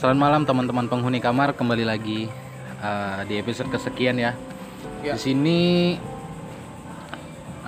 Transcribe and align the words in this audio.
Selamat 0.00 0.16
malam 0.16 0.48
teman-teman 0.48 0.88
penghuni 0.88 1.20
kamar 1.20 1.52
kembali 1.52 1.84
lagi 1.84 2.24
uh, 2.80 3.20
di 3.28 3.36
episode 3.36 3.68
kesekian 3.68 4.16
ya. 4.16 4.32
Ya. 5.04 5.12
Di 5.12 5.20
sini 5.20 5.92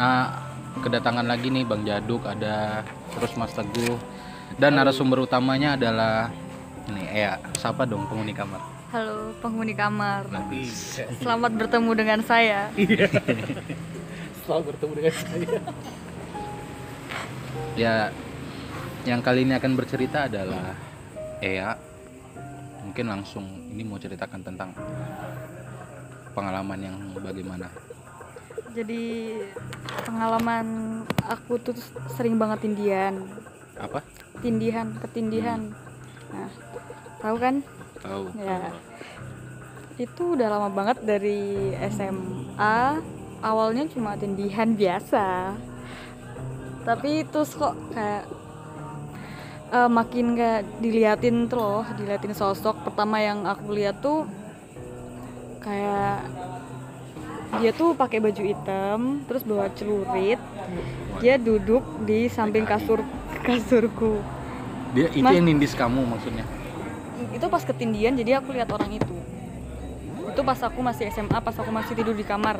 uh, 0.01 0.33
kedatangan 0.81 1.29
lagi 1.29 1.53
nih 1.53 1.69
Bang 1.69 1.85
Jaduk 1.85 2.25
ada 2.25 2.89
terus 3.13 3.37
Mas 3.37 3.53
Teguh 3.53 4.01
dan 4.57 4.81
narasumber 4.81 5.21
utamanya 5.21 5.77
adalah 5.77 6.33
ini 6.89 7.05
ya 7.13 7.37
siapa 7.61 7.85
dong 7.85 8.09
penghuni 8.09 8.33
kamar. 8.33 8.65
Halo 8.97 9.37
penghuni 9.45 9.77
kamar. 9.77 10.25
Bagus. 10.33 11.05
Selamat 11.21 11.53
bertemu 11.53 11.91
dengan 11.93 12.25
saya. 12.25 12.73
Selalu 14.49 14.73
bertemu 14.73 14.93
dengan 15.05 15.15
saya. 15.21 15.61
Ya 17.77 18.09
yang 19.05 19.21
kali 19.21 19.45
ini 19.45 19.53
akan 19.53 19.77
bercerita 19.77 20.33
adalah 20.33 20.73
Ea. 21.45 21.72
Mungkin 22.93 23.09
langsung 23.09 23.49
ini 23.73 23.89
mau 23.89 23.97
ceritakan 23.97 24.45
tentang 24.45 24.69
pengalaman 26.37 26.77
yang 26.77 26.97
bagaimana. 27.25 27.73
Jadi 28.77 29.33
pengalaman 30.05 31.01
aku 31.25 31.57
tuh 31.57 31.73
sering 32.13 32.37
banget 32.37 32.69
tindihan, 32.69 33.17
Apa? 33.81 34.05
tindihan, 34.45 34.93
ketindihan. 35.01 35.73
Nah, 36.37 36.53
tahu 37.25 37.37
kan? 37.41 37.65
Tahu. 38.05 38.29
Ya. 38.37 38.77
Itu 39.97 40.37
udah 40.37 40.53
lama 40.53 40.69
banget 40.69 41.01
dari 41.01 41.73
SMA. 41.89 43.01
Awalnya 43.41 43.89
cuma 43.89 44.21
tindihan 44.21 44.77
biasa. 44.77 45.57
Tapi 46.85 47.25
terus 47.25 47.57
kok 47.57 47.73
kayak 47.97 48.29
eh, 49.73 49.89
makin 49.89 50.27
kayak 50.33 50.63
diliatin 50.79 51.47
tuh 51.47 51.59
loh, 51.59 51.85
diliatin 51.91 52.33
sosok. 52.33 52.85
Pertama 52.85 53.19
yang 53.19 53.45
aku 53.45 53.73
lihat 53.73 53.99
tuh 53.99 54.29
kayak 55.59 56.27
dia 57.55 57.71
tuh 57.71 57.93
pakai 57.93 58.17
baju 58.19 58.43
hitam, 58.43 59.01
terus 59.25 59.43
bawa 59.43 59.69
celurit. 59.71 60.41
Dia 61.19 61.37
duduk 61.37 61.81
di 62.03 62.27
samping 62.27 62.65
kasur 62.65 63.05
kasurku. 63.47 64.21
Dia 64.93 65.09
itu 65.09 65.21
Mas- 65.23 65.33
yang 65.33 65.47
nindis 65.47 65.73
kamu 65.73 66.05
maksudnya. 66.07 66.45
itu 67.23 67.47
pas 67.47 67.63
ketindian 67.63 68.13
jadi 68.13 68.43
aku 68.43 68.51
lihat 68.51 68.67
orang 68.67 68.93
itu 68.93 69.15
itu 70.27 70.41
pas 70.43 70.59
aku 70.59 70.83
masih 70.83 71.07
SMA 71.09 71.39
pas 71.39 71.55
aku 71.55 71.71
masih 71.71 71.95
tidur 71.95 72.13
di 72.13 72.27
kamar 72.27 72.59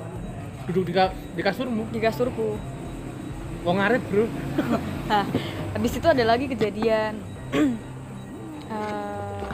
Duduk 0.65 0.87
di, 0.87 0.95
ka- 0.95 1.11
di 1.35 1.43
kasurmu. 1.43 1.91
di 1.91 1.99
kasurku 1.99 2.55
Wong 3.63 3.77
ngaret, 3.79 4.03
Bro. 4.05 4.27
nah 5.05 5.23
habis 5.73 5.93
itu 5.93 6.05
ada 6.05 6.25
lagi 6.25 6.47
kejadian 6.47 7.15
Eh, 8.65 9.49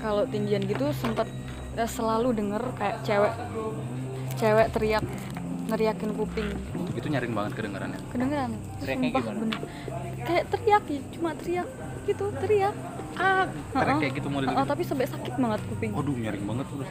kalau 0.00 0.26
tindian 0.26 0.58
gitu 0.60 0.90
sempat 0.92 1.30
eh, 1.74 1.86
selalu 1.86 2.34
denger 2.34 2.58
kayak 2.74 2.96
cewek 3.02 3.30
cewek 4.34 4.66
teriak 4.68 5.04
neriakin 5.64 6.10
kuping 6.12 6.50
Itu 6.92 7.06
nyaring 7.06 7.30
banget 7.30 7.52
kedengarannya. 7.54 8.00
kedengeran 8.10 8.50
Teriaknya 8.76 8.98
sumpah 9.06 9.22
gimana? 9.22 9.38
bener 9.38 9.60
kayak 10.24 10.44
teriak 10.50 10.84
ya 10.84 11.00
cuma 11.08 11.30
teriak 11.34 11.68
gitu 12.02 12.24
teriak 12.36 12.74
ah 13.14 13.46
Teriak 13.70 13.96
kayak 14.00 14.12
gitu 14.18 14.28
model 14.28 14.46
Heeh, 14.48 14.58
gitu. 14.58 14.70
tapi 14.74 14.82
sampai 14.82 15.06
sakit 15.06 15.34
banget 15.38 15.60
kuping 15.64 15.90
Waduh, 15.94 16.16
nyaring 16.18 16.44
banget 16.44 16.66
terus. 16.66 16.88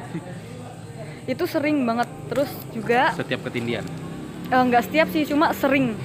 itu 1.26 1.44
sering 1.46 1.78
banget 1.84 2.08
terus 2.26 2.52
juga 2.72 3.12
Setiap 3.12 3.44
ketindian. 3.44 3.84
Eh, 4.48 4.62
nggak 4.62 4.88
setiap 4.88 5.08
sih 5.10 5.24
cuma 5.26 5.52
sering 5.52 6.00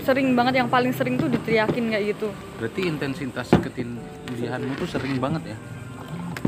sering 0.00 0.32
banget 0.32 0.54
yang 0.56 0.68
paling 0.68 0.90
sering 0.90 1.14
tuh 1.14 1.28
diteriakin 1.28 1.88
kayak 1.88 2.04
gitu 2.12 2.28
Berarti 2.56 2.80
intensitas 2.84 3.48
ketindihanmu 3.52 4.72
tuh 4.74 4.88
sering 4.88 5.16
banget 5.16 5.52
ya. 5.52 5.56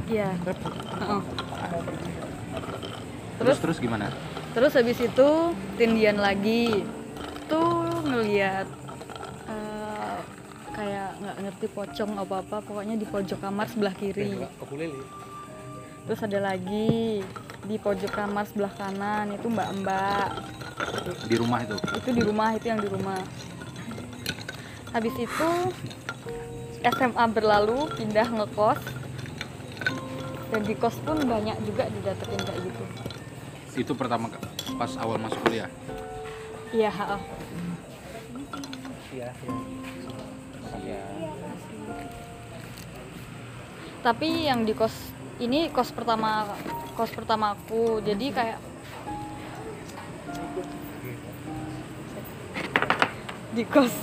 iya 0.05 0.29
Heeh. 0.37 1.23
Terus 3.35 3.59
terus 3.59 3.59
terus 3.61 3.79
gimana? 3.79 4.09
terus 4.55 4.71
habis 4.73 4.95
itu 4.97 5.29
tindian 5.75 6.15
lagi 6.15 6.87
tuh 7.51 7.91
ngeliat 8.07 8.63
eh, 9.45 10.17
kayak 10.71 11.11
nggak 11.19 11.37
ngerti 11.43 11.67
pocong 11.69 12.15
apa 12.15 12.39
apa 12.39 12.57
pokoknya 12.63 12.95
di 12.95 13.03
pojok 13.03 13.43
kamar 13.43 13.67
sebelah 13.67 13.91
kiri 13.93 14.39
terus 16.07 16.21
ada 16.23 16.39
lagi 16.39 17.19
di 17.65 17.77
pojok 17.77 18.13
kamar 18.13 18.45
sebelah 18.45 18.73
kanan 18.73 19.33
itu 19.33 19.47
mbak-mbak 19.49 20.29
Di 21.25 21.37
rumah 21.37 21.59
itu. 21.61 21.77
itu 21.97 22.09
di 22.13 22.23
rumah 22.23 22.49
itu 22.53 22.67
yang 22.69 22.81
di 22.81 22.89
rumah 22.89 23.21
habis 24.91 25.15
itu 25.17 25.49
SMA 26.85 27.25
berlalu 27.27 27.89
pindah 27.97 28.29
ngekos 28.31 28.81
dan 30.53 30.61
di 30.63 30.75
kos 30.77 30.95
pun 31.01 31.19
banyak 31.19 31.57
juga 31.65 31.89
didatengin 31.89 32.41
kayak 32.41 32.61
gitu 32.63 32.85
Itu 33.75 33.93
pertama 33.97 34.31
pas 34.77 34.93
awal 34.97 35.19
masuk 35.19 35.41
kuliah. 35.43 35.67
iya 36.71 36.91
ha-ha. 36.91 37.19
Iya, 39.11 39.31
iya. 40.79 41.03
tapi 44.03 44.45
yang 44.45 44.63
di 44.63 44.75
kos 44.75 45.14
ini 45.45 45.69
kos 45.69 45.93
pertama 45.93 46.49
kos 46.97 47.13
pertama 47.13 47.53
aku. 47.53 48.01
Jadi 48.01 48.27
kayak 48.33 48.59
di 53.55 53.65
kos. 53.69 53.95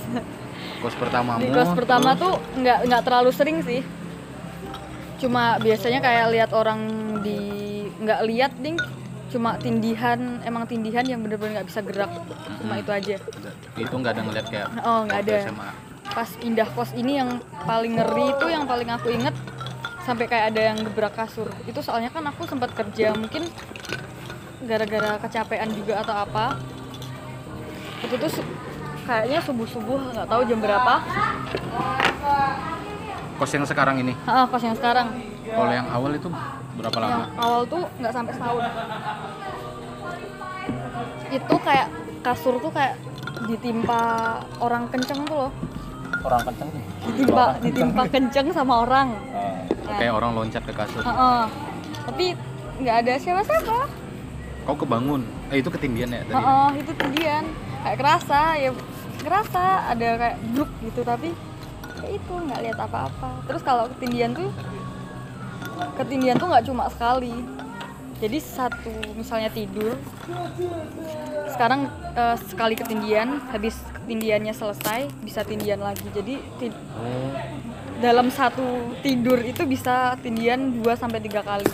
Kos 0.82 0.94
pertamamu. 0.98 1.38
di 1.38 1.48
kos 1.54 1.70
pertama 1.78 2.14
terus 2.14 2.22
tuh 2.22 2.34
nggak 2.58 2.78
nggak 2.90 3.02
terlalu 3.02 3.30
sering 3.34 3.58
sih. 3.62 3.82
Cuma 5.18 5.58
biasanya 5.62 6.02
kayak 6.02 6.26
lihat 6.34 6.50
orang 6.54 6.80
di 7.22 7.38
nggak 8.02 8.20
lihat 8.26 8.52
ding. 8.58 8.78
Cuma 9.32 9.56
tindihan 9.56 10.42
emang 10.44 10.68
tindihan 10.68 11.06
yang 11.06 11.22
bener-bener 11.22 11.60
nggak 11.62 11.68
bisa 11.70 11.80
gerak. 11.82 12.10
Cuma 12.60 12.78
itu 12.78 12.90
aja. 12.90 13.16
Itu 13.78 13.94
nggak 13.94 14.12
ada 14.14 14.22
ngeliat 14.22 14.46
kayak 14.50 14.68
oh 14.82 15.00
nggak 15.06 15.20
ada. 15.26 15.36
SMA. 15.50 15.70
pas 16.12 16.28
pindah 16.28 16.68
kos 16.76 16.92
ini 16.92 17.16
yang 17.24 17.40
paling 17.64 17.96
ngeri 17.96 18.36
itu 18.36 18.46
yang 18.52 18.68
paling 18.68 18.84
aku 18.92 19.16
inget 19.16 19.32
sampai 20.02 20.26
kayak 20.26 20.54
ada 20.54 20.60
yang 20.72 20.78
gebrak 20.82 21.14
kasur. 21.14 21.48
Itu 21.66 21.80
soalnya 21.80 22.10
kan 22.10 22.26
aku 22.26 22.46
sempat 22.46 22.74
kerja 22.74 23.14
mungkin 23.14 23.46
gara-gara 24.66 25.18
kecapean 25.22 25.70
juga 25.74 26.02
atau 26.02 26.14
apa. 26.14 26.58
Itu 28.02 28.18
tuh 28.18 28.30
kayaknya 29.06 29.38
subuh 29.42 29.66
subuh 29.66 29.98
nggak 30.14 30.26
tahu 30.26 30.42
jam 30.46 30.58
berapa. 30.58 30.94
Kos 33.38 33.52
yang 33.54 33.66
sekarang 33.66 33.96
ini. 34.02 34.14
ah 34.26 34.46
kos 34.46 34.62
yang 34.62 34.76
sekarang. 34.78 35.10
Kalau 35.42 35.72
yang 35.74 35.88
awal 35.90 36.14
itu 36.14 36.30
berapa 36.78 36.98
lama? 37.02 37.10
yang 37.10 37.24
awal 37.38 37.62
tuh 37.66 37.82
nggak 37.98 38.12
sampai 38.14 38.32
setahun. 38.34 38.62
Itu 41.30 41.54
kayak 41.62 41.88
kasur 42.22 42.54
tuh 42.62 42.70
kayak 42.70 42.94
ditimpa 43.50 44.02
orang 44.62 44.86
kenceng 44.90 45.26
tuh 45.26 45.46
loh. 45.46 45.52
Orang 46.22 46.42
kenceng? 46.46 46.70
Nih. 46.70 46.84
ditimpa 47.02 47.44
ditimpa 47.58 48.02
kenceng 48.06 48.46
sama 48.54 48.86
orang 48.86 49.31
Nah, 49.82 49.96
Kayak 49.96 50.12
orang 50.14 50.32
loncat 50.32 50.62
ke 50.62 50.72
kasur. 50.72 51.02
Heeh. 51.02 51.44
tapi 52.02 52.26
nggak 52.82 52.96
ada 52.98 53.12
siapa-siapa 53.14 53.78
Kau 54.62 54.74
kebangun. 54.74 55.22
Eh 55.50 55.58
itu 55.58 55.68
ketindian 55.68 56.08
ya 56.08 56.22
tadi. 56.22 56.34
Heeh, 56.34 56.68
itu 56.78 56.92
tindian 56.94 57.44
kayak 57.82 57.98
kerasa 57.98 58.40
ya 58.56 58.70
kerasa 59.18 59.62
ada 59.88 60.08
kayak 60.16 60.36
bruk 60.50 60.70
gitu 60.80 61.02
tapi 61.02 61.34
kayak 61.96 62.12
itu 62.14 62.32
nggak 62.32 62.60
lihat 62.60 62.78
apa-apa 62.80 63.42
terus 63.44 63.62
kalau 63.62 63.86
ketindian 63.88 64.30
tuh 64.32 64.50
ketindian 65.94 66.38
tuh 66.38 66.46
nggak 66.46 66.64
cuma 66.64 66.86
sekali 66.86 67.34
jadi 68.18 68.38
satu 68.38 68.94
misalnya 69.14 69.50
tidur 69.50 69.98
sekarang 71.48 71.86
eh, 72.14 72.36
sekali 72.40 72.74
ketindian 72.74 73.42
habis 73.50 73.74
ketindiannya 73.92 74.54
selesai 74.54 75.10
bisa 75.22 75.42
tindian 75.42 75.78
lagi 75.78 76.06
jadi 76.08 76.38
ti- 76.56 76.74
dalam 78.02 78.28
satu 78.28 78.66
tidur 78.98 79.38
itu 79.40 79.62
bisa 79.64 80.18
tindian 80.18 80.74
2 80.74 80.92
sampai 80.92 81.22
tiga 81.22 81.40
kali 81.40 81.64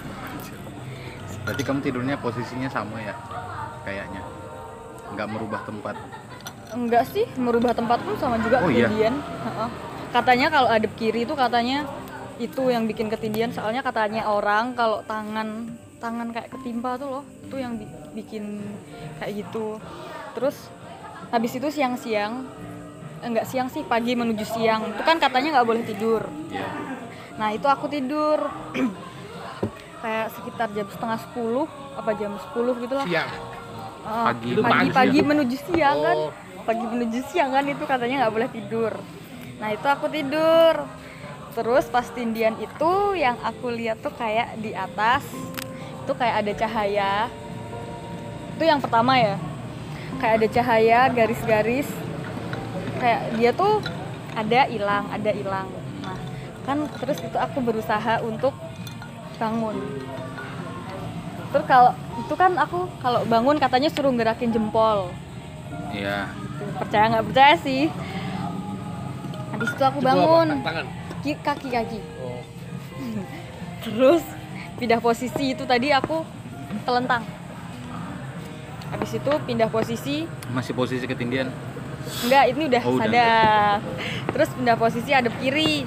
Berarti 1.43 1.65
kamu 1.65 1.81
tidurnya 1.81 2.21
posisinya 2.21 2.69
sama 2.69 3.01
ya? 3.01 3.17
Kayaknya. 3.81 4.21
Nggak 5.17 5.29
merubah 5.33 5.65
tempat. 5.65 5.97
Enggak 6.69 7.09
sih, 7.09 7.25
merubah 7.41 7.73
tempat 7.73 8.05
pun 8.05 8.21
sama 8.21 8.37
juga 8.37 8.61
Oh, 8.61 8.69
iya? 8.69 8.85
ketindian. 8.85 9.17
Heeh. 9.17 9.69
Katanya 10.13 10.53
kalau 10.53 10.69
adep 10.69 10.93
kiri 10.93 11.25
itu 11.25 11.33
katanya 11.33 11.89
itu 12.37 12.69
yang 12.69 12.85
bikin 12.85 13.09
ketindian 13.09 13.49
soalnya 13.49 13.81
katanya 13.81 14.29
orang 14.29 14.77
kalau 14.77 15.01
tangan 15.09 15.73
tangan 15.97 16.31
kayak 16.31 16.53
ketimpa 16.53 17.01
tuh 17.01 17.09
loh, 17.11 17.25
itu 17.25 17.57
yang 17.57 17.81
bi- 17.81 17.89
bikin 18.13 18.61
kayak 19.17 19.41
gitu. 19.41 19.81
Terus 20.37 20.69
habis 21.33 21.57
itu 21.57 21.73
siang-siang 21.73 22.45
enggak 23.23 23.47
siang 23.49 23.69
sih 23.71 23.83
pagi 23.83 24.15
menuju 24.15 24.45
siang. 24.45 24.95
Itu 24.95 25.03
kan 25.03 25.19
katanya 25.19 25.59
nggak 25.61 25.69
boleh 25.69 25.83
tidur. 25.85 26.23
Iya. 26.51 26.69
nah 27.39 27.55
itu 27.55 27.67
aku 27.71 27.87
tidur. 27.87 28.39
Kayak 30.03 30.27
sekitar 30.31 30.69
jam 30.75 30.87
setengah 30.87 31.19
sepuluh 31.19 31.67
apa 31.99 32.11
jam 32.15 32.39
10 32.39 32.83
gitu 32.87 32.95
lah. 32.95 33.07
Siang. 33.07 33.31
Ah, 34.09 34.31
Pagi, 34.31 34.57
pagi 34.57 34.89
pagi, 34.95 35.19
menuju 35.21 35.57
siang 35.69 35.99
kan. 36.01 36.19
Oh. 36.31 36.31
pagi 36.65 36.85
menuju 36.87 37.19
siang 37.29 37.51
kan 37.51 37.65
itu 37.67 37.83
katanya 37.85 38.25
nggak 38.25 38.35
boleh 38.35 38.49
tidur. 38.49 38.93
Nah 39.59 39.69
itu 39.75 39.87
aku 39.91 40.07
tidur. 40.07 40.87
Terus 41.59 41.91
pas 41.91 42.07
tindian 42.15 42.55
itu 42.63 42.93
yang 43.19 43.35
aku 43.43 43.75
lihat 43.75 43.99
tuh 43.99 44.15
kayak 44.15 44.55
di 44.63 44.71
atas 44.71 45.27
itu 46.07 46.13
kayak 46.15 46.47
ada 46.47 46.53
cahaya. 46.55 47.13
Itu 48.55 48.65
yang 48.65 48.79
pertama 48.79 49.19
ya. 49.19 49.35
Kayak 50.23 50.35
ada 50.39 50.49
cahaya 50.55 51.01
garis-garis 51.11 51.89
kayak 52.99 53.21
dia 53.39 53.51
tuh 53.55 53.81
ada 54.35 54.67
hilang 54.67 55.05
ada 55.11 55.31
hilang. 55.31 55.69
Nah 56.03 56.19
kan 56.69 56.85
terus 57.01 57.19
itu 57.25 57.39
aku 57.41 57.65
berusaha 57.65 58.21
untuk 58.21 58.53
bangun. 59.41 59.77
Terus 61.49 61.65
kalau 61.65 61.97
itu 62.21 62.35
kan 62.37 62.53
aku 62.61 62.85
kalau 63.01 63.25
bangun 63.25 63.57
katanya 63.57 63.89
suruh 63.89 64.13
gerakin 64.13 64.53
jempol. 64.53 65.09
Iya. 65.89 66.29
percaya 66.77 67.05
nggak 67.09 67.27
percaya 67.33 67.55
sih? 67.65 67.89
Habis 69.57 69.71
itu 69.73 69.83
aku 69.83 69.99
bangun. 70.05 70.61
Kaki 71.25 71.69
kaki. 71.73 71.99
Oh. 72.21 72.43
terus 73.87 74.23
pindah 74.77 75.01
posisi 75.01 75.57
itu 75.57 75.65
tadi 75.65 75.89
aku 75.89 76.21
telentang. 76.85 77.25
Habis 78.93 79.17
itu 79.17 79.33
pindah 79.49 79.69
posisi. 79.73 80.29
Masih 80.53 80.77
posisi 80.77 81.05
ketindian. 81.09 81.49
Enggak 82.25 82.45
ini 82.51 82.63
udah 82.67 82.83
Oh, 82.83 82.95
udah. 82.97 83.05
sadar. 83.05 83.77
terus 84.29 84.49
pindah 84.53 84.77
posisi 84.77 85.11
ada 85.11 85.31
kiri. 85.31 85.87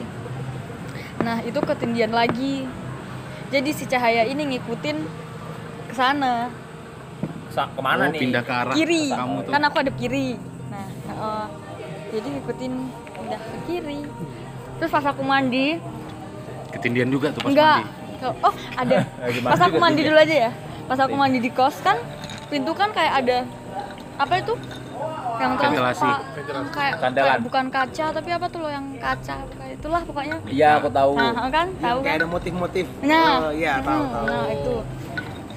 Nah 1.22 1.38
itu 1.42 1.60
ketindian 1.60 2.12
lagi. 2.12 2.66
Jadi 3.52 3.70
si 3.72 3.84
cahaya 3.86 4.24
ini 4.24 4.56
ngikutin 4.56 4.98
ke 5.88 5.94
sana. 5.94 6.50
Sa 7.52 7.68
ke 7.68 7.82
mana 7.84 8.08
oh, 8.08 8.12
nih? 8.16 8.20
pindah 8.20 8.42
ke 8.42 8.54
arah 8.54 8.74
kiri. 8.74 9.12
kamu 9.12 9.38
tuh. 9.44 9.52
kan 9.52 9.62
aku 9.68 9.78
ada 9.80 9.92
kiri. 9.92 10.40
Nah 10.72 10.88
eh, 11.12 11.46
jadi 12.12 12.28
ngikutin 12.40 12.74
pindah 13.12 13.40
ke 13.40 13.58
kiri. 13.68 14.02
Terus 14.80 14.90
pas 14.90 15.06
aku 15.06 15.22
mandi 15.22 15.78
Ketindian 16.72 17.12
juga 17.12 17.30
tuh 17.30 17.44
pas 17.44 17.52
enggak. 17.52 17.80
mandi. 17.84 18.40
oh 18.42 18.56
ada. 18.78 18.96
Pas 19.52 19.62
aku 19.62 19.76
mandi 19.78 20.02
dulu 20.02 20.16
aja 20.16 20.36
ya. 20.48 20.52
Pas 20.88 20.98
aku 20.98 21.14
mandi 21.14 21.38
di 21.38 21.52
kos 21.52 21.82
kan 21.82 22.00
pintu 22.48 22.72
kan 22.72 22.92
kayak 22.92 23.24
ada 23.24 23.38
apa 24.16 24.34
itu 24.40 24.54
yang 25.42 25.54
Ventilasi. 25.56 26.10
kayak, 26.70 26.94
kayak 27.12 27.40
bukan 27.42 27.66
kaca 27.68 28.06
tapi 28.12 28.30
apa 28.30 28.46
tuh 28.46 28.60
loh 28.60 28.70
yang 28.70 28.86
kaca 28.96 29.36
kayak 29.52 29.74
itulah 29.76 30.02
pokoknya 30.02 30.38
Iya, 30.46 30.70
aku 30.78 30.90
tahu. 30.90 31.12
nah 31.16 31.50
kan 31.50 31.68
tahu 31.76 31.98
kayak 32.00 32.08
kan 32.08 32.20
ada 32.20 32.28
motif-motif 32.28 32.86
nah 33.02 33.28
oh, 33.42 33.52
iya 33.52 33.74
tahu 33.80 34.00
hmm, 34.00 34.14
tahu 34.14 34.26
nah 34.26 34.48
itu 34.50 34.76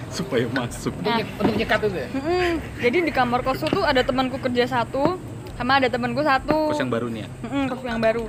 Supaya 0.08 0.46
masuk. 0.48 0.94
nah 1.00 1.18
Untuk 1.36 1.54
nyekat 1.54 1.78
itu 1.82 1.96
ya? 1.96 2.08
mm-mm. 2.08 2.50
jadi 2.78 2.98
di 3.00 3.10
kamar 3.10 3.40
kosku 3.42 3.66
tuh 3.68 3.82
ada 3.82 4.00
temanku 4.00 4.38
kerja 4.38 4.64
satu 4.64 5.18
sama 5.52 5.76
ada 5.76 5.86
temanku 5.86 6.20
satu 6.20 6.70
Kos 6.70 6.78
yang 6.78 6.88
baru 6.88 7.06
nih 7.08 7.20
ya. 7.20 7.28
Mm-mm, 7.42 7.64
kos 7.68 7.82
yang 7.82 8.00
baru 8.00 8.24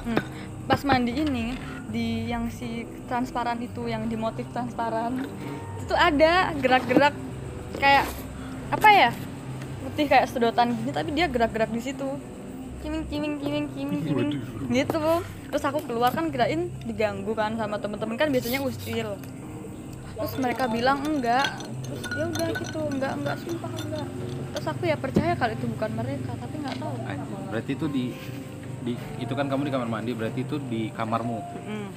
Hmm. 0.00 0.20
pas 0.64 0.80
mandi 0.82 1.12
ini 1.12 1.52
di 1.86 2.26
yang 2.26 2.48
si 2.48 2.68
transparan 3.04 3.56
itu 3.58 3.84
yang 3.84 4.04
di 4.04 4.16
motif 4.16 4.48
transparan 4.48 5.20
itu 5.78 5.92
ada 5.92 6.52
gerak-gerak 6.54 7.12
kayak 7.74 8.04
apa 8.68 8.88
ya 8.90 9.10
putih 9.84 10.06
kayak 10.10 10.26
sedotan 10.30 10.74
gini 10.74 10.90
tapi 10.90 11.10
dia 11.14 11.26
gerak-gerak 11.30 11.70
di 11.70 11.80
situ. 11.82 12.08
Kiming 12.78 13.04
kiming 13.10 13.34
kiming 13.42 13.66
kiming 13.74 14.00
kiming. 14.06 14.30
Gitu 14.70 15.02
terus 15.48 15.64
aku 15.64 15.80
keluar 15.88 16.12
kan 16.12 16.28
kirain 16.28 16.68
diganggu 16.84 17.32
kan 17.32 17.56
sama 17.58 17.80
temen-temen. 17.80 18.14
Kan 18.18 18.28
biasanya 18.30 18.60
ustil 18.62 19.18
terus 20.18 20.34
mereka 20.34 20.66
bilang 20.66 20.98
enggak. 21.06 21.46
Terus 21.62 22.02
ya 22.10 22.24
udah 22.26 22.48
gitu 22.58 22.80
enggak 22.90 23.12
enggak 23.22 23.36
sumpah 23.38 23.70
enggak. 23.70 24.06
Terus 24.52 24.66
aku 24.66 24.82
ya 24.90 24.96
percaya 24.98 25.32
kalau 25.38 25.52
itu 25.54 25.66
bukan 25.70 25.90
mereka 25.94 26.30
tapi 26.34 26.54
nggak 26.58 26.76
tahu. 26.82 26.94
Anjing, 27.06 27.42
Berarti 27.48 27.70
itu 27.78 27.86
di 27.86 28.04
di 28.82 28.92
itu 29.22 29.32
kan 29.34 29.46
kamu 29.46 29.70
di 29.70 29.72
kamar 29.72 29.88
mandi, 29.88 30.12
berarti 30.14 30.40
itu 30.42 30.56
di 30.66 30.90
kamarmu. 30.90 31.38
Mm. 31.38 31.88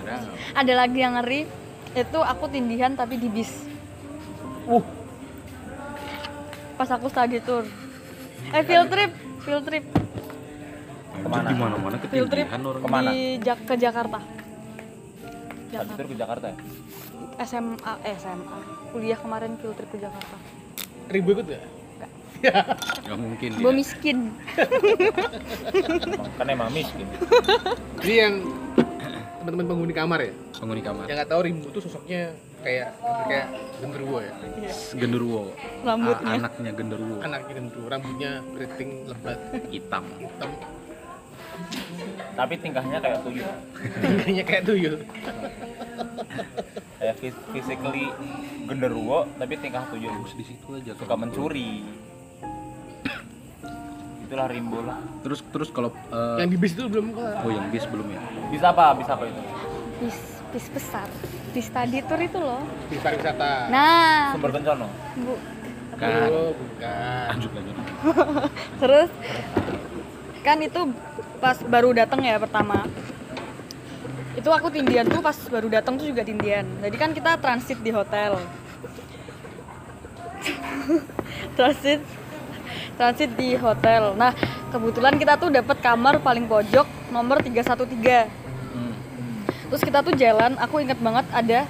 Padahal. 0.00 0.32
Ada 0.56 0.72
lagi 0.72 0.98
yang 0.98 1.14
ngeri 1.20 1.40
itu 1.90 2.18
aku 2.18 2.44
tindihan 2.48 2.96
tapi 2.96 3.20
di 3.20 3.28
bis. 3.28 3.52
Uh, 4.64 4.84
pas 6.80 6.88
aku 6.88 7.12
study 7.12 7.44
tour 7.44 7.68
eh 8.50 8.64
field 8.64 8.88
trip 8.88 9.12
field 9.44 9.68
trip 9.68 9.84
Ke 11.12 11.28
mana? 11.28 11.44
di 11.44 11.54
mana-mana 11.54 11.96
field 12.08 12.32
trip 12.32 12.48
orang. 12.48 12.80
Ke 12.80 12.88
mana? 12.88 13.10
di 13.12 13.36
Jak- 13.36 13.64
ke 13.68 13.74
Jakarta 13.76 14.18
Jakarta 15.68 15.92
tur 15.92 16.06
ke 16.08 16.16
Jakarta 16.16 16.46
ya? 16.48 16.56
SMA 17.44 17.92
eh 18.00 18.16
SMA 18.16 18.58
kuliah 18.90 19.20
kemarin 19.20 19.60
field 19.60 19.76
trip 19.76 19.92
ke 19.92 20.00
Jakarta 20.00 20.36
Ribu 21.12 21.36
ikut 21.36 21.46
ya? 21.46 21.60
Gak 22.40 23.18
mungkin. 23.20 23.50
gue 23.52 23.60
dia. 23.60 23.76
miskin 23.76 24.18
Kan 26.32 26.48
emang 26.48 26.72
miskin. 26.72 27.04
Jadi 28.00 28.14
yang 28.16 28.34
teman-teman 29.36 29.66
penghuni 29.68 29.92
kamar 29.92 30.18
ya, 30.22 30.32
penghuni 30.56 30.80
kamar. 30.80 31.04
yang 31.04 31.20
nggak 31.20 31.28
tahu 31.28 31.40
Rimbu 31.44 31.68
tuh 31.68 31.84
sosoknya 31.84 32.32
kayak 32.60 32.88
kayak 33.24 33.46
genderuwo 33.78 34.18
ya, 34.20 34.32
Genderuwo. 34.92 35.40
Rambutnya. 35.80 36.26
A- 36.26 36.36
anaknya 36.36 36.72
genderuwo. 36.72 37.16
anaknya 37.20 37.52
genderuwo, 37.54 37.86
rambutnya 37.88 38.30
keriting 38.50 38.90
lebat, 39.06 39.38
Hitam. 39.68 40.04
hitam, 40.14 40.50
Tapi 42.32 42.54
tingkahnya 42.56 42.98
kayak 42.98 43.18
tuyul. 43.20 43.48
tingginya 44.00 44.44
kayak 44.44 44.62
tuyul. 44.64 44.94
Kayak 46.96 47.14
phys- 47.16 47.44
physically 47.50 48.06
genderuwo 48.64 49.24
tapi 49.34 49.54
tingkah 49.56 49.84
tuyul. 49.88 50.12
Terus 50.20 50.34
di 50.36 50.44
situ 50.46 50.66
aja. 50.70 50.92
Suka 50.94 51.16
mencuri. 51.16 51.84
Itulah 54.22 54.46
rimbo 54.46 54.78
lah. 54.80 55.00
Terus 55.20 55.40
terus 55.44 55.68
kalau 55.68 55.90
eh, 55.90 56.36
Yang 56.38 56.50
di 56.50 56.58
bis 56.58 56.72
itu 56.72 56.82
belum 56.86 57.06
kelar. 57.10 57.40
oh 57.40 57.50
yang 57.50 57.66
bis 57.68 57.84
belum 57.84 58.06
ya? 58.06 58.20
Bisa 58.48 58.66
apa? 58.70 58.94
Bisa 58.94 59.10
apa 59.12 59.24
itu? 59.26 59.40
bis 59.98 60.16
bis 60.50 60.66
besar 60.70 61.04
di 61.50 61.60
study 61.60 61.98
tour 62.02 62.18
itu 62.18 62.36
loh 62.36 62.62
Bis 62.86 62.98
pariwisata. 62.98 63.68
nah 63.68 64.32
Sumber 64.32 64.50
kencono. 64.50 64.88
bu 65.16 65.34
Kan. 65.92 66.32
Oh, 66.32 66.56
bukan. 66.56 67.28
Lanjut 67.28 67.50
lanjut. 67.52 67.74
terus 68.80 69.10
kan 70.40 70.56
itu 70.58 70.80
pas 71.36 71.60
baru 71.60 71.92
datang 71.92 72.20
ya 72.20 72.40
pertama 72.40 72.88
itu 74.32 74.48
aku 74.48 74.72
tindian 74.72 75.04
tuh 75.04 75.20
pas 75.20 75.36
baru 75.46 75.68
datang 75.68 76.00
tuh 76.00 76.08
juga 76.08 76.24
tindian 76.24 76.64
jadi 76.80 76.96
kan 76.96 77.12
kita 77.12 77.36
transit 77.36 77.76
di 77.78 77.92
hotel 77.92 78.40
transit 81.56 82.00
transit 82.96 83.30
di 83.34 83.52
hotel 83.54 84.16
nah 84.16 84.32
kebetulan 84.70 85.14
kita 85.14 85.36
tuh 85.36 85.52
dapat 85.52 85.76
kamar 85.78 86.16
paling 86.18 86.46
pojok 86.46 86.88
nomor 87.10 87.40
313 87.40 88.40
Hmm. 88.40 88.49
Terus 89.70 89.82
kita 89.82 90.02
tuh 90.02 90.12
jalan 90.12 90.58
aku 90.58 90.82
inget 90.82 90.98
banget 90.98 91.26
ada 91.30 91.60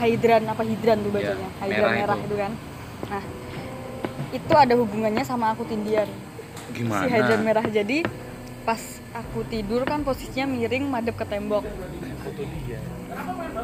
hidran 0.00 0.42
apa 0.44 0.62
hidran 0.64 0.98
tuh 1.00 1.10
bacanya 1.12 1.48
Ya, 1.60 1.64
hidran 1.66 1.90
merah 1.92 1.94
merah, 1.94 2.16
itu. 2.16 2.26
itu. 2.26 2.34
kan 2.36 2.52
nah 3.06 3.24
itu 4.30 4.54
ada 4.54 4.74
hubungannya 4.74 5.22
sama 5.22 5.52
aku 5.52 5.62
tindian 5.64 6.08
Gimana? 6.72 7.02
si 7.02 7.06
hidran 7.08 7.42
merah 7.42 7.62
jadi 7.62 7.98
pas 8.60 8.80
aku 9.12 9.46
tidur 9.46 9.82
kan 9.82 10.02
posisinya 10.02 10.44
miring 10.46 10.84
madep 10.84 11.16
ke 11.16 11.24
tembok. 11.24 11.64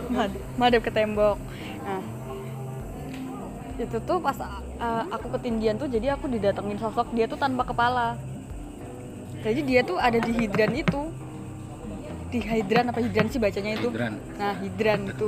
Mad- 0.08 0.40
madep 0.56 0.80
ke 0.82 0.90
tembok 0.90 1.36
nah 1.82 2.02
itu 3.76 3.96
tuh 4.00 4.18
pas 4.18 4.36
uh, 4.80 5.04
aku 5.12 5.36
ketindian 5.36 5.76
tuh 5.76 5.86
jadi 5.86 6.16
aku 6.16 6.26
didatengin 6.26 6.80
sosok 6.80 7.12
dia 7.12 7.28
tuh 7.28 7.36
tanpa 7.36 7.62
kepala 7.62 8.16
jadi 9.44 9.60
dia 9.62 9.80
tuh 9.84 9.96
ada 9.96 10.16
di 10.16 10.32
hidran 10.32 10.72
itu 10.74 11.12
di 12.26 12.38
hidran 12.42 12.90
apa 12.90 12.98
hidran 12.98 13.26
sih 13.30 13.38
bacanya 13.38 13.78
itu? 13.78 13.88
Hidran. 13.88 14.12
nah 14.36 14.52
hidran 14.58 15.00
itu 15.08 15.26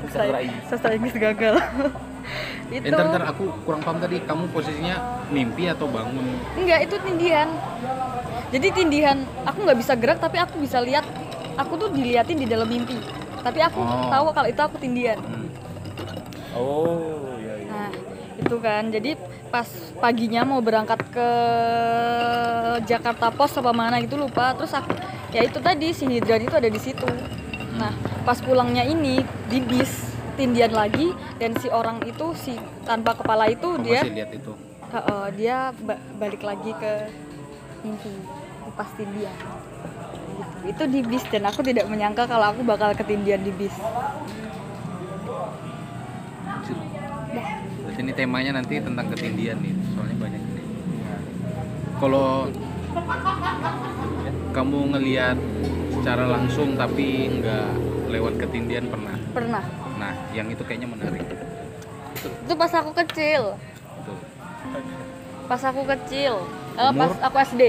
sastra, 0.00 0.38
sastra 0.66 0.90
Inggris 0.96 1.14
gagal. 1.14 1.54
Itu 2.70 2.86
Eh, 2.86 2.94
ntar, 2.94 3.10
ntar 3.10 3.24
aku 3.26 3.50
kurang 3.66 3.82
paham 3.82 3.98
tadi. 3.98 4.22
Kamu 4.22 4.54
posisinya 4.54 5.26
mimpi 5.28 5.66
atau 5.66 5.90
bangun? 5.90 6.22
Enggak 6.54 6.86
itu 6.86 6.96
tindihan. 7.02 7.48
Jadi 8.50 8.66
tindihan 8.70 9.18
aku 9.42 9.66
nggak 9.66 9.78
bisa 9.78 9.92
gerak 9.98 10.18
tapi 10.22 10.38
aku 10.38 10.62
bisa 10.62 10.78
lihat. 10.78 11.02
Aku 11.58 11.74
tuh 11.76 11.90
diliatin 11.90 12.38
di 12.38 12.46
dalam 12.46 12.70
mimpi. 12.70 12.96
Tapi 13.42 13.58
aku 13.60 13.82
Oh. 13.82 14.06
tahu 14.08 14.26
kalau 14.30 14.48
itu 14.48 14.62
aku 14.62 14.76
tindihan. 14.78 15.18
Hmm. 15.18 15.48
Oh, 16.54 17.36
iya 17.42 17.54
iya. 17.58 17.66
nah 17.66 17.90
itu 18.38 18.56
kan. 18.62 18.82
Jadi 18.88 19.10
pas 19.50 19.66
paginya 19.98 20.46
mau 20.46 20.62
berangkat 20.62 21.02
ke 21.10 21.28
Jakarta 22.86 23.34
Pos 23.34 23.58
apa 23.58 23.74
mana 23.74 23.98
gitu 24.00 24.16
lupa. 24.16 24.54
Terus 24.54 24.72
aku 24.72 24.94
ya 25.34 25.42
itu 25.44 25.58
tadi 25.58 25.90
si 25.90 26.06
hidran 26.06 26.46
itu 26.46 26.54
ada 26.54 26.70
di 26.70 26.80
situ. 26.80 27.06
Nah 27.76 27.92
pas 28.22 28.38
pulangnya 28.38 28.86
ini 28.86 29.20
di 29.50 29.58
bis 29.60 30.14
tindian 30.38 30.72
lagi 30.72 31.12
dan 31.36 31.52
si 31.58 31.68
orang 31.68 32.00
itu 32.06 32.32
si 32.38 32.56
tanpa 32.86 33.18
kepala 33.18 33.50
itu 33.50 33.76
Kamu 33.76 33.84
dia 33.84 34.00
lihat 34.06 34.32
itu. 34.32 34.52
Heeh, 34.90 35.24
dia 35.38 35.70
ba- 35.86 36.02
balik 36.18 36.42
lagi 36.42 36.72
ke 36.74 36.92
mimpi 37.84 38.14
pas 38.78 38.88
tindian. 38.94 39.34
Gitu. 40.30 40.72
itu 40.72 40.84
di 40.88 41.00
bis 41.04 41.24
dan 41.28 41.44
aku 41.48 41.60
tidak 41.60 41.84
menyangka 41.88 42.24
kalau 42.24 42.52
aku 42.52 42.64
bakal 42.64 42.92
ketindian 42.96 43.40
di 43.44 43.52
bis 43.52 43.72
ini 48.00 48.12
temanya 48.16 48.56
nanti 48.56 48.80
tentang 48.80 49.06
ketindian 49.12 49.60
nih, 49.60 49.74
soalnya 49.92 50.16
banyak 50.16 50.42
ini. 50.42 50.62
Kalau 52.00 52.48
kamu 54.50 54.78
ngelihat 54.96 55.36
secara 56.00 56.24
langsung 56.26 56.74
tapi 56.74 57.28
nggak 57.28 57.68
lewat 58.08 58.34
ketindihan 58.40 58.88
pernah? 58.88 59.16
Pernah. 59.36 59.64
Nah 60.00 60.12
yang 60.32 60.48
itu 60.48 60.64
kayaknya 60.64 60.88
menarik. 60.88 61.22
Itu 62.24 62.54
pas 62.56 62.72
aku 62.72 62.90
kecil. 63.04 63.54
Pas 65.46 65.62
aku 65.62 65.82
kecil. 65.84 66.34
Eh, 66.80 66.92
pas 66.96 67.12
Umur? 67.12 67.20
aku 67.20 67.36
SD 67.44 67.62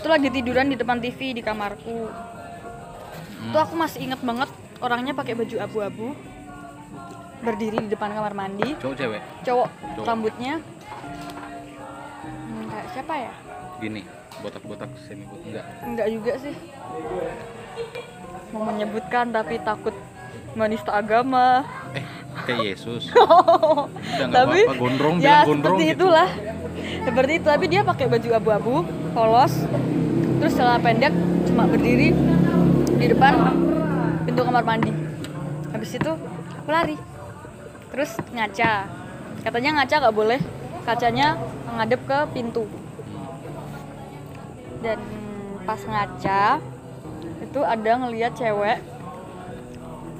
itu 0.00 0.08
lagi 0.08 0.32
tiduran 0.32 0.72
di 0.72 0.80
depan 0.80 0.96
TV 0.96 1.36
di 1.36 1.44
kamarku. 1.44 2.08
Hmm. 2.08 3.52
itu 3.52 3.56
aku 3.56 3.74
masih 3.76 4.04
inget 4.04 4.20
banget 4.20 4.48
orangnya 4.80 5.12
pakai 5.16 5.32
baju 5.32 5.56
abu-abu 5.60 6.12
berdiri 7.40 7.78
di 7.84 7.88
depan 7.88 8.12
kamar 8.12 8.32
mandi. 8.36 8.76
Cowok 8.76 8.94
cewek? 8.96 9.20
Cowok. 9.44 9.68
Cowok. 9.96 10.06
rambutnya. 10.06 10.54
Hmm, 12.24 12.62
kayak 12.68 12.86
siapa 12.92 13.14
ya? 13.16 13.32
Gini 13.80 14.02
botak-botak 14.40 14.90
semi 15.04 15.24
botak 15.28 15.44
enggak. 15.48 15.64
Enggak 15.84 16.08
juga 16.08 16.32
sih. 16.40 16.54
Mau 18.50 18.62
menyebutkan 18.66 19.30
tapi 19.30 19.60
takut 19.60 19.94
menista 20.56 20.92
agama. 20.96 21.64
Eh 21.92 22.04
kayak 22.44 22.76
Yesus. 22.76 23.08
Udah 23.12 24.26
nggak 24.26 24.32
tapi 24.32 24.60
apa-apa. 24.64 24.80
Gondrong 24.80 25.16
ya 25.20 25.44
gondrong 25.44 25.76
seperti 25.76 25.84
gitu. 25.84 25.96
itulah. 25.96 26.28
Seperti 27.04 27.32
itu. 27.36 27.46
Tapi 27.48 27.64
dia 27.68 27.80
pakai 27.84 28.06
baju 28.08 28.28
abu-abu 28.36 28.74
polos. 29.12 29.54
Terus 30.40 30.52
celana 30.56 30.80
pendek 30.80 31.12
cuma 31.48 31.68
berdiri 31.68 32.16
di 32.96 33.06
depan 33.08 33.32
pintu 34.24 34.40
kamar 34.44 34.64
mandi. 34.64 34.92
Habis 35.70 35.90
itu 36.00 36.10
aku 36.60 36.68
lari 36.72 36.96
terus 38.00 38.16
ngaca. 38.32 38.88
Katanya 39.44 39.70
ngaca 39.76 39.94
nggak 40.00 40.16
boleh. 40.16 40.40
Kacanya 40.88 41.36
ngadep 41.76 42.00
ke 42.08 42.18
pintu. 42.32 42.64
Dan 44.80 44.96
pas 45.68 45.76
ngaca 45.84 46.64
itu 47.44 47.60
ada 47.60 47.92
ngelihat 48.00 48.32
cewek. 48.40 48.80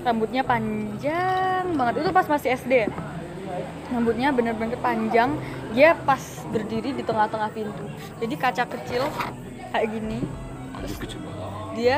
Rambutnya 0.04 0.44
panjang 0.44 1.72
banget. 1.72 2.04
Itu 2.04 2.12
pas 2.12 2.28
masih 2.28 2.52
SD 2.60 2.84
ya 2.84 2.92
rambutnya 3.90 4.28
bener-bener 4.30 4.76
panjang. 4.78 5.34
Dia 5.72 5.96
pas 5.96 6.20
berdiri 6.52 6.92
di 6.92 7.00
tengah-tengah 7.00 7.48
pintu. 7.50 7.84
Jadi 8.20 8.34
kaca 8.36 8.68
kecil 8.68 9.08
kayak 9.72 9.88
gini. 9.88 10.20
Banget. 10.80 11.16
dia 11.74 11.96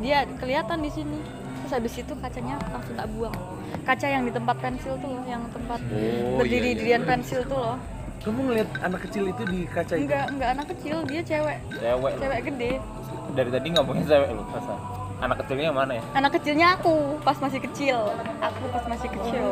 dia 0.00 0.22
kelihatan 0.38 0.80
di 0.80 0.90
sini 0.94 1.18
terus 1.66 1.82
habis 1.82 1.98
itu 1.98 2.12
kacanya 2.16 2.54
langsung 2.70 2.94
tak 2.94 3.08
buang 3.10 3.34
kaca 3.82 4.06
yang 4.06 4.22
di 4.22 4.30
tempat 4.30 4.56
pensil 4.56 4.94
tuh 4.96 5.10
loh 5.10 5.24
yang 5.26 5.42
tempat 5.50 5.82
Oh, 5.82 6.38
berdiri 6.38 6.62
iya, 6.62 6.70
iya, 6.70 6.78
dirian 6.78 7.02
iya. 7.02 7.08
pensil 7.10 7.40
tuh 7.42 7.58
loh 7.58 7.76
Kamu 8.22 8.38
ngeliat 8.42 8.70
anak 8.80 9.00
kecil 9.02 9.24
itu 9.26 9.42
di 9.44 9.60
kaca 9.66 9.94
itu? 9.94 10.06
enggak 10.06 10.24
enggak 10.30 10.50
anak 10.54 10.66
kecil 10.70 10.96
dia 11.02 11.20
cewek 11.22 11.58
Cewek. 11.74 12.12
cewek 12.22 12.40
gede 12.46 12.72
Dari 13.34 13.50
tadi 13.50 13.66
ngomongin 13.68 14.04
cewek 14.06 14.28
lu, 14.30 14.42
masa? 14.46 14.74
Anak 15.18 15.36
kecilnya 15.42 15.70
mana 15.74 15.92
ya? 15.98 16.02
anak 16.14 16.30
kecilnya 16.38 16.66
aku 16.72 16.94
pas 17.20 17.36
masih 17.36 17.60
kecil 17.60 17.98
aku 18.38 18.64
pas 18.70 18.84
masih 18.86 19.08
kecil 19.10 19.46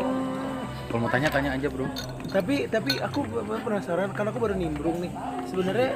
kalau 0.84 1.00
mau 1.00 1.10
tanya 1.10 1.26
tanya 1.26 1.50
aja 1.50 1.66
bro 1.66 1.90
Tapi 2.30 2.70
tapi 2.70 3.02
aku 3.02 3.26
penasaran 3.58 4.14
karena 4.14 4.30
aku 4.30 4.38
baru 4.38 4.54
nimbrung 4.54 5.02
nih. 5.02 5.10
Sebenarnya 5.50 5.90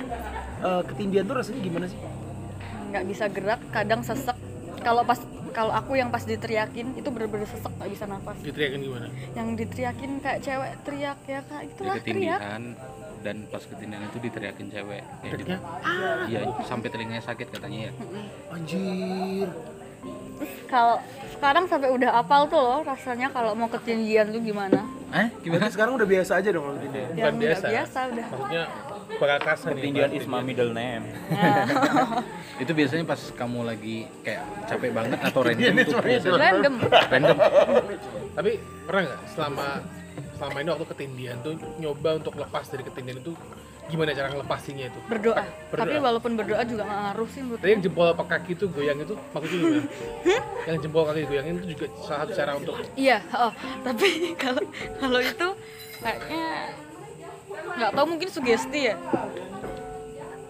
eh, 0.59 0.83
ketindihan 0.85 1.23
tuh 1.23 1.37
rasanya 1.39 1.63
gimana 1.63 1.87
sih? 1.87 1.99
nggak 2.89 3.05
bisa 3.07 3.25
gerak 3.29 3.61
kadang 3.71 4.01
sesek 4.01 4.35
kalau 4.81 5.05
pas 5.05 5.21
kalau 5.59 5.75
aku 5.75 5.99
yang 5.99 6.15
pas 6.15 6.23
diteriakin 6.23 6.95
itu 6.95 7.09
bener-bener 7.11 7.51
sesek 7.51 7.73
nggak 7.75 7.91
bisa 7.91 8.07
nafas. 8.07 8.39
Diteriakin 8.39 8.79
gimana? 8.79 9.07
yang 9.35 9.49
diteriakin 9.59 10.11
kayak 10.23 10.39
cewek 10.47 10.71
teriak 10.87 11.19
ya 11.27 11.41
kak. 11.43 11.61
Dia 11.67 11.71
itulah 11.75 11.97
teriak. 11.99 12.41
dan 13.19 13.37
pas 13.51 13.59
ketindihan 13.67 14.07
itu 14.07 14.19
diteriakin 14.23 14.67
cewek. 14.71 15.03
Ya, 15.27 15.35
di, 15.35 15.45
iya 16.31 16.41
sampai 16.63 16.87
telinganya 16.95 17.25
sakit 17.27 17.51
katanya 17.51 17.91
ya. 17.91 17.93
Anjir. 18.55 19.51
kalau 20.71 21.03
sekarang 21.35 21.67
sampai 21.67 21.91
udah 21.91 22.15
apal 22.15 22.47
tuh 22.47 22.63
loh 22.63 22.87
rasanya 22.87 23.27
kalau 23.35 23.59
mau 23.59 23.67
ketindihan 23.67 24.31
tuh 24.31 24.39
gimana? 24.39 24.87
Eh 25.11 25.27
gimana? 25.43 25.67
Berarti 25.67 25.75
sekarang 25.75 25.99
udah 25.99 26.07
biasa 26.07 26.33
aja 26.39 26.49
dong 26.55 26.63
kalau 26.63 26.77
ketindihan. 26.79 27.11
yang 27.19 27.35
nggak 27.35 27.43
biasa. 27.43 27.67
biasa 27.67 27.99
udah. 28.15 28.27
Maksudnya 28.31 28.65
kasar 29.17 29.73
nih. 29.73 29.83
Ketindihan 29.83 30.11
is 30.13 30.27
my 30.29 30.43
middle 30.45 30.73
name. 30.73 31.09
itu 32.63 32.73
biasanya 32.75 33.05
pas 33.07 33.21
kamu 33.39 33.61
lagi 33.63 34.11
kayak 34.27 34.43
capek 34.67 34.91
banget 34.91 35.19
atau 35.23 35.41
random 35.47 35.75
tuh 35.87 35.95
biasanya 36.03 36.39
random 36.39 36.75
random 36.91 37.37
Tapi 38.35 38.51
pernah 38.83 39.03
nggak 39.07 39.21
selama 39.31 39.67
selama 40.39 40.57
ini 40.63 40.69
waktu 40.75 40.87
ketindihan 40.91 41.37
tuh 41.43 41.55
nyoba 41.79 42.19
untuk 42.19 42.35
lepas 42.35 42.67
dari 42.71 42.83
ketindihan 42.83 43.23
itu 43.23 43.33
gimana 43.89 44.13
cara 44.13 44.29
ngelepasinnya 44.29 44.93
itu? 44.93 45.01
berdoa. 45.09 45.45
Berdoa. 45.73 45.81
tapi 45.81 45.97
walaupun 45.97 46.33
berdoa 46.37 46.63
juga 46.69 46.83
nggak 46.85 47.01
ngaruh 47.09 47.29
sih 47.33 47.41
menurut 47.41 47.61
Tadi 47.65 47.73
yang 47.73 47.83
jempol 47.83 48.07
apa 48.13 48.25
kaki 48.29 48.53
itu 48.53 48.65
goyang 48.69 48.99
itu 49.01 49.15
maksudnya 49.33 49.59
gimana? 49.65 49.83
yang 50.69 50.79
jempol 50.85 51.03
kaki 51.09 51.23
goyangin 51.25 51.55
itu 51.57 51.67
juga 51.73 51.87
salah 52.05 52.19
satu 52.29 52.33
cara 52.37 52.53
untuk 52.61 52.75
iya 53.01 53.19
oh 53.33 53.53
tapi 53.81 54.09
kalau 54.43 54.63
kalau 55.01 55.21
itu 55.25 55.49
kayaknya 56.05 56.47
nggak 57.71 57.91
tahu 57.93 58.07
mungkin 58.09 58.29
sugesti 58.29 58.81
ya. 58.85 58.95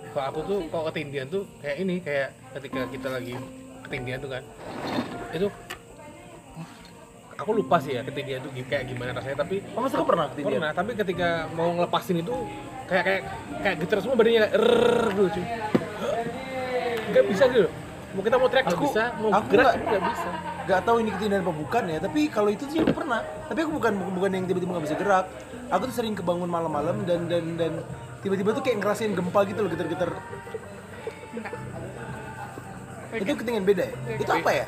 Kalau 0.08 0.24
aku 0.26 0.40
tuh 0.42 0.58
kalau 0.66 0.84
ketindihan 0.88 1.26
tuh 1.26 1.42
kayak 1.58 1.76
ini 1.78 1.94
kayak 1.98 2.28
ketika 2.52 2.80
kita 2.88 3.08
lagi 3.08 3.34
ketindihan 3.82 4.18
tuh 4.18 4.30
kan. 4.30 4.42
Itu 5.30 5.46
aku 7.34 7.50
lupa 7.54 7.78
sih 7.78 7.94
ya 7.94 8.02
ketindihan 8.02 8.40
tuh 8.40 8.50
kayak 8.60 8.84
gimana 8.84 9.10
rasanya 9.12 9.38
tapi 9.38 9.62
Oh, 9.72 9.80
masa 9.80 10.02
pernah 10.02 10.26
ketindihan? 10.28 10.58
pernah 10.58 10.70
tapi 10.72 10.90
ketika 10.92 11.28
mau 11.52 11.70
ngelepasin 11.72 12.18
itu 12.18 12.34
kayak 12.84 13.04
kayak 13.04 13.22
kayak 13.60 13.76
getar 13.78 13.98
semua 14.00 14.16
badannya 14.16 14.40
kayak 14.40 14.54
rrrr 14.54 15.06
gitu 15.08 15.28
cuy. 15.30 15.44
Nggak 17.08 17.24
bisa 17.26 17.44
gitu. 17.48 17.68
Mau 18.08 18.22
kita 18.22 18.36
mau 18.36 18.48
teriak 18.48 18.64
nggak 18.64 18.74
Aku- 18.74 18.86
bisa. 18.88 19.04
Mau 19.16 19.28
aku 19.30 19.46
gerak 19.48 19.64
nggak- 19.68 19.78
juga 19.78 19.98
nggak 20.68 20.84
Gak 20.84 20.84
tahu 20.84 20.96
ini 21.00 21.10
ketindihan 21.16 21.40
apa 21.40 21.54
bukan 21.56 21.82
ya, 21.88 21.98
tapi 21.98 22.20
kalau 22.28 22.52
itu 22.52 22.64
sih 22.68 22.84
aku 22.84 22.92
pernah. 22.92 23.24
Tapi 23.48 23.58
aku 23.64 23.72
bukan 23.80 23.92
bukan 24.12 24.30
yang 24.36 24.44
tiba-tiba 24.44 24.70
nggak 24.76 24.84
bisa 24.84 24.96
gerak. 25.00 25.26
Aku 25.72 25.82
tuh 25.88 25.96
sering 25.96 26.12
kebangun 26.12 26.48
malam-malam 26.48 27.08
dan 27.08 27.24
dan 27.24 27.56
dan 27.56 27.72
tiba-tiba 28.20 28.52
tuh 28.52 28.60
kayak 28.60 28.84
ngerasain 28.84 29.16
gempa 29.16 29.40
gitu 29.48 29.64
loh 29.64 29.70
getar-getar. 29.72 30.12
Itu 33.16 33.32
ketinggian 33.32 33.64
beda 33.64 33.88
ya? 33.88 33.92
Itu 34.20 34.28
apa 34.28 34.50
ya? 34.52 34.66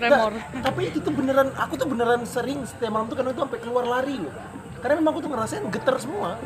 tremor 0.00 0.32
Nggak, 0.32 0.62
tapi 0.64 0.80
itu 0.88 0.98
tuh 1.02 1.12
beneran, 1.12 1.48
aku 1.58 1.74
tuh 1.76 1.88
beneran 1.90 2.22
sering 2.24 2.62
setiap 2.64 2.90
malam 2.94 3.06
tuh 3.10 3.18
karena 3.18 3.30
itu 3.34 3.42
sampai 3.42 3.60
keluar 3.60 3.84
lari 3.84 4.16
loh. 4.16 4.34
Karena 4.80 4.94
memang 4.96 5.12
aku 5.12 5.20
tuh 5.22 5.30
ngerasain 5.30 5.64
getar 5.70 5.96
semua. 6.00 6.40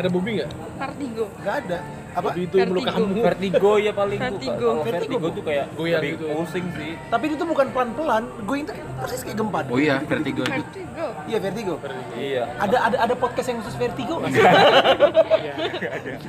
ada 0.00 0.08
bobi 0.08 0.40
nggak 0.40 0.48
vertigo 0.80 1.28
Gak 1.44 1.54
ada. 1.66 1.99
Apa? 2.10 2.28
Itu 2.34 2.56
Vertigo. 2.58 2.80
kamu 2.90 3.22
Vertigo 3.22 3.72
ya 3.78 3.92
paling. 3.94 4.18
Vertigo. 4.18 4.68
Kalau 4.70 4.82
Vertigo, 4.82 5.16
vertigo 5.20 5.26
tuh 5.30 5.42
kayak 5.46 5.66
Goyang 5.78 6.02
gitu. 6.02 6.24
pusing 6.34 6.66
sih. 6.74 6.92
Tapi 7.06 7.24
itu 7.30 7.34
pelan 7.40 7.68
pelan-pelan. 7.70 8.22
Gue 8.42 8.56
itu 8.62 8.72
kayak 8.74 8.86
persis 8.98 9.20
kayak 9.22 9.36
gempa. 9.38 9.58
oh 9.70 9.78
iya 9.78 9.96
vertigo 10.02 10.42
itu 10.42 10.52
vertigo 10.52 11.06
Iya 11.30 11.38
vertigo. 11.38 11.74
Iya. 12.18 12.42
Ada 12.58 12.76
ada 12.90 12.96
ada 13.06 13.14
podcast 13.14 13.46
yang 13.48 13.58
khusus 13.62 13.76
vertigo. 13.78 14.14
Iya. 14.26 15.52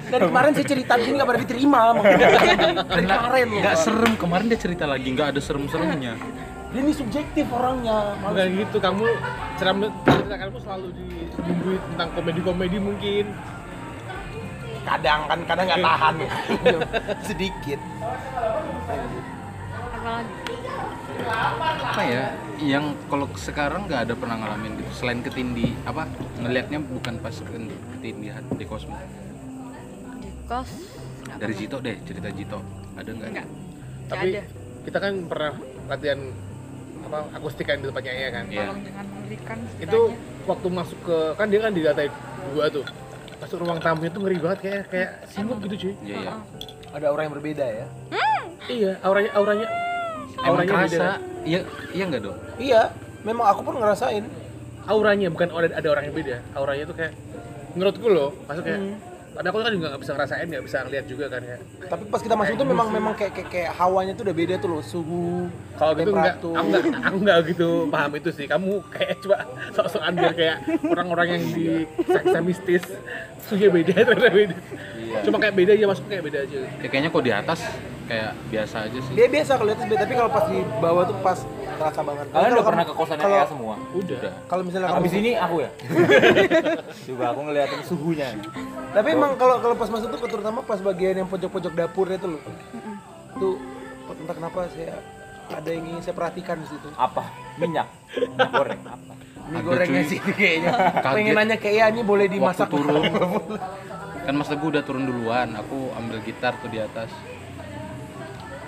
Dari 0.08 0.24
kemarin 0.24 0.52
saya 0.54 0.68
cerita 0.68 0.94
gini 0.98 1.14
nggak 1.18 1.30
pada 1.30 1.40
diterima. 1.42 1.80
Dari 1.98 3.06
kemarin 3.08 3.46
loh. 3.50 3.62
nggak 3.62 3.76
serem 3.78 4.14
kemarin 4.16 4.46
dia 4.48 4.60
cerita 4.60 4.86
lagi 4.86 5.08
nggak 5.12 5.28
ada 5.36 5.42
serem-seremnya 5.42 6.14
Dia 6.72 6.80
ini 6.80 6.94
subjektif 6.96 7.46
orangnya. 7.52 8.16
bukan 8.24 8.48
gitu 8.56 8.78
kamu 8.80 9.04
cerita 9.60 9.88
cerita 10.08 10.36
kamu 10.40 10.58
selalu 10.64 10.88
dibumbui 10.96 11.76
tentang 11.92 12.10
komedi-komedi 12.16 12.78
mungkin 12.80 13.26
Kadang 14.82 15.20
kan 15.26 15.40
kadang 15.46 15.66
nggak 15.68 15.82
tahan. 15.82 16.16
Sedikit. 17.28 17.80
apalagi 19.92 20.56
apa 21.84 22.02
ya 22.04 22.26
yang 22.58 22.98
kalau 23.06 23.30
sekarang 23.38 23.86
nggak 23.86 24.10
ada 24.10 24.14
pernah 24.14 24.34
ngalamin 24.36 24.74
gitu 24.76 24.92
selain 24.92 25.22
ketindi 25.22 25.78
apa 25.84 26.10
ngelihatnya 26.36 26.82
bukan 26.82 27.22
pas 27.22 27.36
ke- 27.36 27.70
ketindihan 27.94 28.42
di 28.50 28.66
kosmo 28.66 28.98
di 30.18 30.30
kos 30.44 30.70
dari. 31.38 31.54
Jito 31.54 31.78
deh 31.78 32.02
cerita 32.02 32.34
Jito 32.34 32.58
ada 32.98 33.10
nggak 33.10 33.46
tapi 34.10 34.28
ada 34.34 34.42
kita 34.82 34.98
kan 34.98 35.14
pernah 35.30 35.54
latihan 35.86 36.20
apa 37.02 37.18
akustikan 37.34 37.76
di 37.78 37.86
tempatnya 37.86 38.14
ya 38.16 38.30
kan 38.32 38.46
Iya. 38.48 38.60
tolong 38.60 38.80
jangan 38.82 39.06
mengerikan 39.08 39.58
itu 39.78 40.00
waktu 40.44 40.68
masuk 40.72 41.00
ke 41.04 41.18
kan 41.36 41.46
dia 41.46 41.60
kan 41.60 41.72
di 41.72 41.82
lantai 41.84 42.08
dua 42.50 42.66
tuh 42.68 42.86
masuk 43.42 43.58
ruang 43.60 43.80
tamunya 43.80 44.10
tuh 44.10 44.22
ngeri 44.22 44.38
banget 44.38 44.60
kayak 44.62 44.82
kayak 44.88 45.10
simut 45.26 45.58
gitu 45.60 45.76
cuy 45.80 45.94
iya 46.04 46.16
iya 46.20 46.34
Ada 46.92 47.08
orang 47.08 47.24
yang 47.26 47.34
berbeda 47.34 47.66
ya. 47.66 47.86
iya 48.68 48.92
auranya 49.02 49.32
auranya 49.34 49.68
emang 50.38 50.48
auranya 50.54 50.68
beda. 50.68 50.76
kerasa 50.88 51.08
iya 51.44 51.60
iya 51.92 52.04
nggak 52.06 52.22
dong 52.22 52.38
Iya. 52.58 52.82
Memang 53.22 53.46
aku 53.48 53.62
pun 53.62 53.76
ngerasain. 53.78 54.26
auranya 54.84 55.30
bukan 55.30 55.46
ada, 55.52 55.78
ada 55.78 55.88
orang 55.88 56.04
yang 56.06 56.16
beda 56.16 56.38
auranya 56.52 56.84
tuh 56.86 56.96
kayak 56.96 57.14
menurutku 57.72 58.08
loh 58.08 58.34
masuk 58.44 58.66
kayak 58.66 58.82
Karena 59.32 59.48
aku 59.48 59.58
kan 59.64 59.72
juga 59.72 59.88
nggak 59.96 60.02
bisa 60.04 60.12
ngerasain, 60.12 60.48
nggak 60.52 60.66
bisa 60.68 60.78
ngeliat 60.84 61.06
juga 61.08 61.26
kan 61.32 61.42
ya. 61.42 61.58
Tapi 61.88 62.04
pas 62.12 62.20
kita 62.20 62.36
masuk 62.36 62.56
tuh 62.60 62.68
memang 62.68 62.88
memang 62.92 63.14
kayak 63.16 63.32
kayak, 63.32 63.50
kayak 63.50 63.72
hawanya 63.80 64.12
tuh 64.12 64.24
udah 64.28 64.36
beda 64.36 64.56
tuh 64.60 64.70
loh, 64.76 64.84
suhu, 64.84 65.48
Kalau 65.80 65.94
gitu 65.96 66.12
enggak, 66.12 66.36
aku 66.36 66.52
enggak, 66.68 66.84
aku 67.00 67.18
enggak 67.24 67.38
gitu 67.56 67.70
paham 67.88 68.12
itu 68.20 68.30
sih. 68.36 68.46
Kamu 68.46 68.84
kayak 68.92 69.16
coba 69.24 69.36
sok-sokan 69.72 70.14
biar 70.20 70.34
kayak 70.36 70.58
orang-orang 70.84 71.28
yang 71.40 71.44
di 71.56 71.68
seksa 72.04 72.40
mistis 72.44 72.84
suhunya 73.48 73.72
beda 73.72 73.94
ternyata 74.04 74.30
beda. 74.36 74.56
Iya. 75.00 75.20
Cuma 75.24 75.38
kayak 75.40 75.56
beda 75.56 75.72
aja 75.80 75.86
masuk 75.88 76.06
kayak 76.12 76.24
beda 76.28 76.40
aja. 76.44 76.60
Ya, 76.84 76.88
kayaknya 76.92 77.10
kok 77.16 77.24
di 77.24 77.32
atas 77.32 77.60
kayak 78.12 78.32
biasa 78.52 78.76
aja 78.92 79.00
sih. 79.00 79.14
Dia 79.16 79.28
biasa 79.32 79.52
kalau 79.56 79.68
di 79.72 79.74
atas 79.80 79.88
beda, 79.88 80.00
tapi 80.04 80.14
kalau 80.20 80.32
pas 80.32 80.46
di 80.52 80.60
bawah 80.84 81.04
tuh 81.08 81.18
pas 81.24 81.40
terasa 81.82 82.02
banget. 82.02 82.26
Kalian 82.30 82.52
udah 82.52 82.66
pernah 82.66 82.84
kamu- 82.84 82.92
ke 82.92 83.00
kosannya 83.00 83.26
kalau- 83.26 83.38
Ea 83.38 83.46
semua? 83.48 83.76
Udah. 83.92 84.20
Kalau 84.46 84.64
misalnya 84.64 84.88
kamu 84.88 85.00
Abis 85.00 85.14
ini 85.16 85.32
aku 85.34 85.56
ya? 85.58 85.70
Coba 87.08 87.26
aku 87.28 87.40
ngeliatin 87.44 87.82
suhunya 87.84 88.28
Tapi 88.92 89.08
emang 89.12 89.32
kalau 89.36 89.56
kalau 89.58 89.76
pas 89.76 89.90
masuk 89.90 90.08
tuh 90.12 90.30
terutama 90.30 90.60
pas 90.62 90.80
bagian 90.80 91.16
yang 91.18 91.28
pojok-pojok 91.28 91.74
dapurnya 91.74 92.18
tuh 92.18 92.30
loh. 92.32 92.42
Tuh 93.36 93.56
entah 94.14 94.36
kenapa 94.36 94.70
saya 94.70 95.00
ada 95.50 95.68
yang 95.68 95.84
ingin 95.86 96.02
saya 96.02 96.14
perhatikan 96.14 96.56
di 96.56 96.68
situ. 96.68 96.88
Apa? 96.94 97.26
Minyak? 97.58 97.88
Minyak 98.14 98.50
goreng? 98.52 98.82
Apa? 98.86 99.14
Mie 99.42 99.62
gorengnya 99.62 100.02
cuy. 100.02 100.10
sih 100.10 100.20
kayaknya. 100.22 100.72
Kaget. 101.04 101.16
Pengen 101.18 101.34
nanya 101.34 101.58
kayak 101.58 101.76
ya 101.76 101.86
ini 101.90 102.02
boleh 102.02 102.26
Waktu 102.26 102.36
dimasak 102.38 102.68
turun 102.70 103.04
kan 104.22 104.38
Mas 104.38 104.48
Teguh 104.48 104.70
udah 104.70 104.84
turun 104.86 105.04
duluan, 105.04 105.50
aku 105.58 105.90
ambil 105.98 106.22
gitar 106.22 106.54
tuh 106.62 106.70
di 106.70 106.78
atas. 106.78 107.10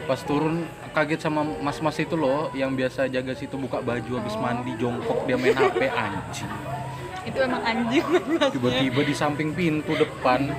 Pas 0.03 0.19
turun 0.19 0.67
kaget 0.91 1.23
sama 1.23 1.47
mas-mas 1.63 1.95
itu 1.97 2.13
loh 2.19 2.51
yang 2.51 2.75
biasa 2.75 3.07
jaga 3.07 3.31
situ 3.33 3.55
buka 3.55 3.79
baju 3.79 4.19
habis 4.19 4.35
mandi 4.35 4.75
jongkok 4.75 5.23
dia 5.25 5.35
main 5.39 5.55
HP 5.55 5.81
anjing. 5.89 6.51
itu 7.23 7.39
emang 7.39 7.63
anjing 7.63 8.03
Tiba-tiba 8.51 9.01
di 9.07 9.15
samping 9.15 9.55
pintu 9.55 9.95
depan. 9.95 10.51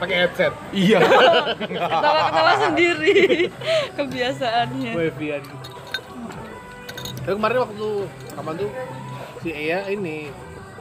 Pakai 0.00 0.24
headset. 0.24 0.56
Iya. 0.72 0.98
ketawa-ketawa 1.60 2.52
sendiri 2.58 3.52
kebiasaannya 3.94 4.92
Wifi-an. 4.96 5.44
Tapi 7.22 7.34
kemarin 7.38 7.58
waktu 7.62 7.88
kapan 8.34 8.54
tuh 8.56 8.70
si 9.44 9.50
Ea 9.52 9.86
ini 9.92 10.32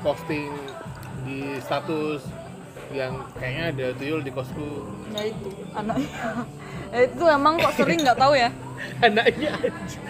posting 0.01 0.49
di 1.21 1.59
status 1.61 2.25
yang 2.91 3.23
kayaknya 3.39 3.63
ada 3.71 3.87
tuyul 3.95 4.19
di 4.19 4.31
kosku 4.35 4.83
ya 5.15 5.23
itu 5.31 5.49
anaknya 5.71 6.07
ya 6.91 6.99
itu 7.07 7.23
emang 7.23 7.55
kok 7.57 7.73
sering 7.73 7.99
nggak 8.03 8.19
tahu 8.19 8.33
ya 8.35 8.49
anaknya 9.05 9.51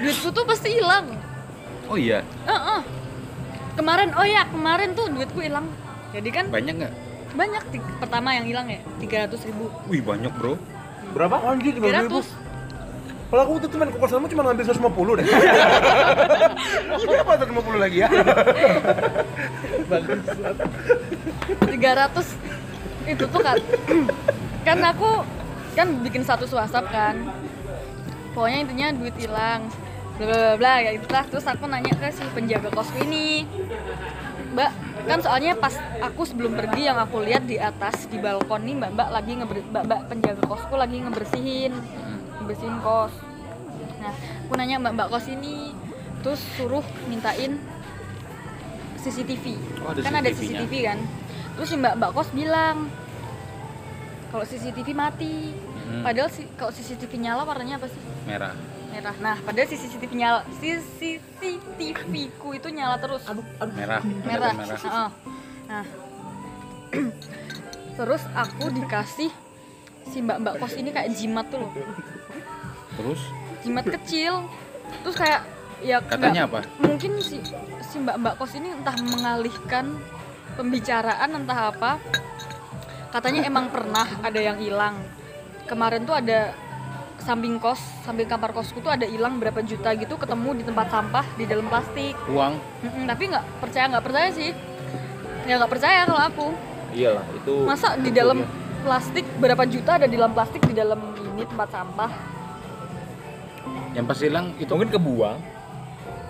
duitku 0.01 0.29
tuh 0.33 0.43
pasti 0.45 0.69
hilang 0.77 1.07
Oh 1.91 1.99
iya, 1.99 2.23
Heeh. 2.47 2.79
kemarin 3.75 4.15
oh 4.15 4.23
ya 4.23 4.47
kemarin 4.47 4.95
tuh 4.95 5.11
duitku 5.11 5.43
hilang 5.43 5.67
jadi 6.15 6.29
kan 6.31 6.45
banyak 6.47 6.75
nggak? 6.79 6.93
banyak 7.35 7.63
pertama 7.99 8.31
yang 8.31 8.47
hilang 8.47 8.67
ya 8.71 8.79
300 9.03 9.47
ribu 9.51 9.67
Wih 9.91 9.99
banyak 9.99 10.31
bro. 10.35 10.55
Berapa? 11.11 11.43
Anjir, 11.51 11.75
300 11.75 12.07
ribu. 12.07 12.23
300 12.23 13.31
Kalau 13.31 13.41
aku 13.47 13.63
tuh 13.63 13.69
cuma 13.71 13.87
ke 13.87 13.95
kosanmu 13.95 14.27
cuma 14.27 14.43
ngambil 14.43 14.63
150 14.67 15.19
deh. 15.19 15.25
Ini 17.03 17.15
apa 17.23 17.31
150 17.39 17.79
lagi 17.79 17.97
ya? 18.03 18.09
300 21.63 21.71
itu 23.07 23.23
tuh 23.25 23.41
kan 23.41 23.57
kan 24.61 24.77
aku 24.83 25.11
kan 25.77 25.87
bikin 26.03 26.23
satu 26.23 26.47
WhatsApp 26.51 26.91
kan. 26.91 27.15
Pokoknya 28.31 28.59
intinya 28.63 28.87
duit 28.95 29.15
hilang. 29.19 29.67
Bla 30.19 30.25
bla 30.27 30.53
bla, 30.59 30.73
ya 30.85 30.91
itulah 30.93 31.23
terus 31.25 31.47
aku 31.49 31.65
nanya 31.65 31.97
ke 31.97 32.13
si 32.13 32.21
penjaga 32.35 32.69
kosku 32.69 33.01
ini 33.01 33.47
mbak 34.51 34.71
kan 35.07 35.19
soalnya 35.23 35.55
pas 35.55 35.73
aku 36.03 36.27
sebelum 36.27 36.53
pergi 36.59 36.91
yang 36.91 36.99
aku 36.99 37.23
lihat 37.23 37.47
di 37.47 37.55
atas 37.57 38.05
di 38.11 38.19
balkon 38.19 38.67
nih 38.67 38.75
mbak 38.77 38.91
mbak 38.93 39.09
lagi 39.09 39.31
ngeber 39.39 39.57
mbak 39.71 39.83
mbak 39.87 40.01
penjaga 40.11 40.43
kosku 40.45 40.75
lagi 40.75 40.99
ngebersihin 40.99 41.71
ngebersihin 42.43 42.77
kos. 42.83 43.13
Nah 44.03 44.13
aku 44.45 44.53
nanya 44.59 44.75
mbak 44.83 44.93
mbak 44.99 45.07
kos 45.09 45.25
ini? 45.31 45.71
Terus 46.21 46.41
suruh 46.53 46.85
mintain 47.09 47.57
CCTV 49.01 49.57
Oh, 49.81 49.89
ada 49.89 50.05
kan 50.05 50.13
ada 50.21 50.29
CCTV-nya. 50.29 50.61
CCTV 50.61 50.73
kan. 50.85 50.99
Terus 51.57 51.67
si 51.71 51.75
mbak 51.79 51.93
mbak 51.97 52.11
kos 52.13 52.29
bilang 52.35 52.91
kalau 54.31 54.43
CCTV 54.43 54.89
mati 54.91 55.51
Hmm. 55.81 56.01
padahal 56.01 56.31
si 56.31 56.47
kalau 56.55 56.71
CCTV 56.71 57.19
nyala 57.19 57.43
warnanya 57.43 57.75
apa 57.75 57.85
sih 57.85 57.99
Merah. 58.23 58.55
merah 58.87 59.11
nah 59.17 59.35
padahal 59.37 59.67
si 59.67 59.75
CCTV 59.75 60.11
nyala 60.15 60.39
CCTV 60.55 62.07
ku 62.37 62.51
itu 62.51 62.67
nyala 62.67 62.95
terus 62.95 63.27
Merah. 63.69 63.99
merah, 64.23 64.51
Merah. 64.53 64.79
Heeh. 64.79 65.09
nah 65.67 65.85
terus 67.93 68.23
aku 68.33 68.71
dikasih 68.71 69.31
si 70.05 70.17
mbak 70.17 70.39
mbak 70.39 70.53
kos 70.57 70.73
ini 70.73 70.89
kayak 70.89 71.11
jimat 71.11 71.45
tuh 71.47 71.59
loh 71.59 71.71
Terus 72.93 73.21
jimat 73.61 73.85
kecil 73.85 74.47
terus 75.01 75.15
kayak 75.15 75.43
ya 75.81 75.99
katanya 75.99 76.45
nggak- 76.45 76.67
apa? 76.67 76.81
mungkin 76.81 77.11
si 77.19 77.43
si 77.81 77.95
mbak 77.97 78.15
mbak 78.15 78.33
kos 78.35 78.53
ini 78.53 78.71
entah 78.71 78.95
mengalihkan 78.95 79.99
pembicaraan 80.53 81.31
entah 81.33 81.59
apa 81.67 81.99
katanya 83.11 83.43
emang 83.43 83.67
pernah 83.67 84.07
ada 84.23 84.39
yang 84.39 84.57
hilang. 84.57 84.95
Kemarin 85.67 86.07
tuh 86.07 86.15
ada 86.15 86.55
samping 87.21 87.61
kos 87.61 87.77
samping 88.01 88.25
kamar 88.25 88.49
kosku 88.49 88.81
tuh 88.81 88.89
ada 88.89 89.05
hilang 89.05 89.37
berapa 89.37 89.61
juta 89.61 89.93
gitu 89.93 90.17
ketemu 90.17 90.57
di 90.57 90.63
tempat 90.65 90.87
sampah 90.89 91.25
di 91.37 91.45
dalam 91.45 91.69
plastik. 91.69 92.17
Uang. 92.31 92.57
Mm-mm, 92.81 93.05
tapi 93.05 93.23
nggak 93.29 93.45
percaya 93.61 93.85
nggak 93.91 94.05
percaya 94.07 94.29
sih. 94.33 94.51
Ya 95.45 95.61
nggak 95.61 95.71
percaya 95.71 95.99
kalau 96.07 96.21
aku. 96.23 96.47
Iyalah, 96.91 97.23
itu 97.37 97.53
masa 97.63 97.95
di 97.95 98.11
dalam 98.11 98.43
plastik 98.83 99.23
berapa 99.39 99.63
juta 99.69 100.01
ada 100.01 100.07
di 100.09 100.17
dalam 100.17 100.33
plastik 100.35 100.63
di 100.65 100.75
dalam 100.75 100.99
ini 101.35 101.43
tempat 101.45 101.69
sampah? 101.71 102.11
Yang 103.91 104.05
pas 104.07 104.19
hilang 104.23 104.45
itu 104.57 104.71
mungkin 104.71 104.91
kebuang. 104.91 105.39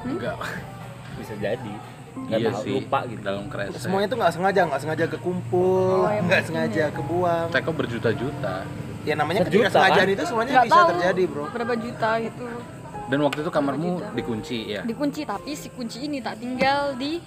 Enggak. 0.05 0.37
bisa 1.21 1.33
jadi. 1.37 1.73
Nggak 2.13 2.37
iya 2.37 2.49
tahu, 2.49 2.61
sih. 2.61 2.73
lupa 2.77 2.99
gitu. 3.05 3.21
Dalam 3.21 3.45
kresek. 3.47 3.79
Semuanya 3.79 4.07
tuh 4.07 4.17
nggak 4.17 4.33
sengaja, 4.33 4.61
nggak 4.65 4.81
sengaja 4.81 5.05
kekumpul, 5.09 5.95
Oh, 5.97 6.05
ya 6.05 6.19
nggak 6.19 6.21
mungkin 6.21 6.43
sengaja 6.45 6.81
ya. 6.81 6.87
kebuang. 6.91 7.47
Teko 7.49 7.71
berjuta-juta. 7.73 8.55
Ya 9.01 9.13
namanya 9.15 9.39
Sejuta, 9.39 9.49
ketidaksengajaan 9.49 9.97
kan? 10.03 10.13
itu 10.13 10.23
semuanya 10.23 10.51
nggak 10.51 10.67
bisa 10.67 10.75
tahu 10.77 10.89
terjadi, 10.91 11.23
bro. 11.25 11.43
berapa 11.49 11.73
juta 11.75 12.09
gitu 12.21 12.45
Dan 13.03 13.19
waktu 13.21 13.39
itu 13.41 13.51
kamarmu 13.51 13.89
dikunci 14.13 14.57
ya. 14.69 14.81
dikunci 14.81 15.21
tapi 15.23 15.51
si 15.51 15.67
kunci 15.67 15.99
ini 16.01 16.19
tak 16.19 16.37
tinggal 16.37 16.93
di 16.95 17.17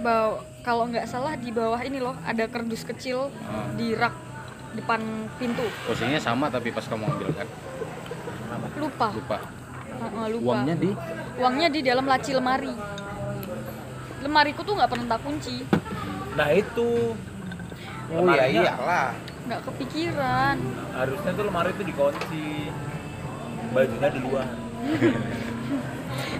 bawah 0.00 0.40
kalau 0.60 0.88
nggak 0.88 1.04
salah 1.04 1.36
di 1.36 1.50
bawah 1.50 1.78
ini 1.78 1.98
loh 1.98 2.16
ada 2.22 2.42
kardus 2.44 2.82
kecil 2.82 3.28
Ah. 3.44 3.68
di 3.70 3.92
rak 3.92 4.10
depan 4.72 4.98
pintu 5.36 5.62
Posisinya 5.84 6.18
sama 6.18 6.48
tapi 6.48 6.70
pas 6.70 6.82
kamu 6.82 7.04
ambil 7.04 7.28
kan. 7.34 7.46
lupa 8.74 9.08
Lupa. 9.12 9.38
Heeh, 9.92 10.26
lupa 10.32 10.48
Uangnya 10.48 10.74
di 10.74 10.90
uangnya 11.36 11.68
di 11.68 11.80
dalam 11.82 12.04
laci 12.04 12.30
lemari 12.32 12.72
lemariku 14.22 14.62
tuh 14.62 14.74
nggak 14.74 14.88
pernah 14.88 15.06
tak 15.08 15.20
kunci 15.20 15.66
Nah, 16.32 16.48
itu 16.48 17.12
Oh 18.08 18.24
iya 18.26 18.44
iyalah. 18.46 19.12
nggak 19.42 19.60
kepikiran 19.64 20.56
harusnya 20.92 21.30
tuh 21.32 21.44
lemari 21.44 21.70
itu 21.70 21.82
dikunci. 21.82 22.46
Bajunya 23.70 24.08
di 24.08 24.20
luar. 24.20 24.48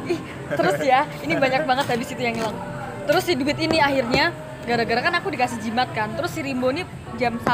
ih 0.05 0.21
terus 0.51 0.77
ya 0.81 1.05
ini 1.19 1.35
banyak 1.35 1.63
banget 1.63 1.87
habis 1.89 2.09
itu 2.09 2.19
yang 2.19 2.35
hilang 2.35 2.57
terus 3.03 3.23
si 3.23 3.33
duit 3.33 3.57
ini 3.57 3.79
akhirnya 3.79 4.35
gara-gara 4.63 5.01
kan 5.01 5.15
aku 5.15 5.31
dikasih 5.31 5.59
jimat 5.61 5.89
kan 5.91 6.13
terus 6.13 6.31
si 6.31 6.41
Rimbo 6.41 6.69
ini 6.69 6.83
jam 7.17 7.35
1 7.37 7.47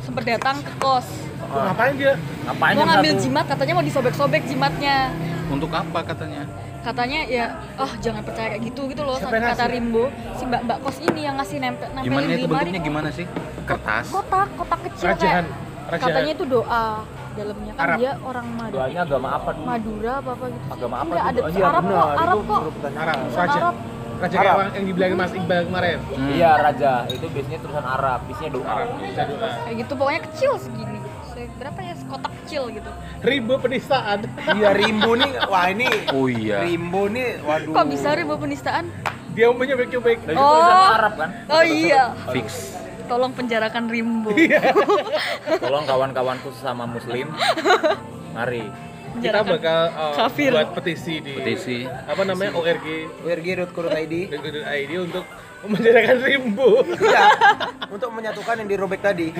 sempat 0.00 0.24
datang 0.24 0.60
ke 0.60 0.72
kos 0.76 1.08
Kok 1.40 1.60
ngapain 1.62 1.94
dia 1.94 2.14
Ngapain 2.44 2.74
mau 2.74 2.86
ngambil 2.86 3.12
satu? 3.12 3.22
jimat 3.22 3.44
katanya 3.46 3.72
mau 3.74 3.84
disobek-sobek 3.84 4.42
jimatnya 4.44 4.96
untuk 5.46 5.70
apa 5.70 6.00
katanya? 6.02 6.42
katanya 6.80 7.20
ya 7.24 7.46
oh 7.74 7.88
jangan 7.96 8.20
percaya 8.20 8.48
kayak 8.50 8.62
gitu 8.62 8.84
gitu 8.86 9.02
loh 9.02 9.16
Siapa 9.16 9.32
yang 9.32 9.44
kata 9.46 9.56
ngasih? 9.56 9.72
Rimbo 9.72 10.04
si 10.30 10.42
mbak 10.44 10.60
mbak 10.62 10.78
kos 10.78 10.98
ini 11.00 11.20
yang 11.22 11.34
ngasih 11.34 11.56
nempel 11.58 11.88
nempelin 11.88 12.04
Gimana 12.04 12.26
di 12.26 12.34
itu 12.34 12.46
bentuknya 12.46 12.80
gimana 12.82 13.08
sih? 13.10 13.26
Kertas. 13.64 14.06
kotak 14.06 14.48
kotak 14.54 14.80
kecil 14.84 15.04
Rajahan 15.06 15.44
kayak 15.48 15.86
Rajahan 15.86 16.04
katanya 16.06 16.32
itu 16.34 16.44
doa 16.46 16.84
dalamnya 17.34 17.72
kan 17.72 17.82
Arab. 17.82 17.96
dia 17.98 18.12
orang 18.20 18.46
Madura 18.46 18.76
Doanya 18.78 19.00
agama 19.02 19.28
apa 19.32 19.48
dulu? 19.50 19.64
Madura 19.64 20.12
apa 20.14 20.30
apa 20.30 20.44
gitu. 20.46 20.64
Agama 20.70 20.94
apa 20.94 21.04
Enggak, 21.08 21.24
ada 21.24 21.40
Oh, 21.40 21.48
iya, 21.50 21.64
Arab 21.64 21.82
benar. 21.82 21.96
kok 21.96 22.08
Arab 22.14 22.36
Itu 22.36 22.44
kok. 22.44 22.60
Arab 22.94 23.16
Raja 23.34 23.58
Arab 23.58 23.74
Raja 24.14 24.36
Arab. 24.36 24.54
kayak 24.54 24.70
yang 24.70 24.86
dibilangin 24.86 25.16
Mas 25.16 25.32
Iqbal 25.32 25.62
kemarin 25.64 25.96
Hmm. 26.04 26.28
Iya, 26.30 26.50
raja. 26.60 26.92
Itu 27.08 27.26
biasanya 27.26 27.58
tulisan 27.58 27.86
Arab, 27.88 28.18
biasanya 28.22 28.50
doa. 28.52 28.68
Arab 28.68 28.88
bisa 29.00 29.22
doa 29.24 29.48
kayak 29.58 29.76
gitu 29.80 29.92
pokoknya 29.96 30.20
kecil 30.22 30.52
segini 30.54 30.84
Se- 30.84 30.93
berapa 31.54 31.78
ya 31.80 31.94
kotak 32.04 32.32
kecil 32.40 32.62
gitu 32.68 32.90
ribu 33.22 33.54
penistaan 33.56 34.26
Iya 34.50 34.70
Rimbo 34.72 35.14
nih, 35.14 35.30
wah 35.44 35.66
ini 35.66 35.86
Oh 36.10 36.26
iya. 36.26 36.60
Rimbo 36.60 37.06
nih, 37.06 37.38
waduh. 37.40 37.72
kok 37.72 37.86
bisa 37.86 38.08
ribu 38.12 38.34
penistaan 38.34 38.90
dia 39.30 39.48
mau 39.48 39.58
nyobek-nyobek 39.58 40.18
Dan 40.22 40.34
itu 40.34 40.42
Oh. 40.42 40.94
Arab 40.94 41.14
kan? 41.16 41.30
oh 41.48 41.62
iya 41.62 42.10
Fix. 42.28 42.74
tolong 43.04 43.30
penjarakan 43.30 43.86
Rimbo 43.86 44.30
Tolong 45.62 45.84
kawan-kawanku 45.84 46.48
sesama 46.52 46.84
muslim. 46.84 47.30
Mari 48.30 48.66
kita 49.14 49.46
bakal 49.46 49.78
uh, 49.90 50.14
Kafir. 50.18 50.50
buat 50.50 50.74
petisi 50.74 51.22
di 51.22 51.38
Petisi. 51.38 51.86
apa 51.86 52.18
namanya 52.24 52.50
ORG 52.52 52.86
WRG.co.id 53.22 54.14
ID 54.74 54.92
untuk 55.00 55.22
menjadikan 55.64 56.18
rimbo. 56.20 56.82
Iya, 56.82 57.24
untuk 57.94 58.10
menyatukan 58.10 58.58
yang 58.58 58.68
dirobek 58.68 59.00
tadi. 59.00 59.30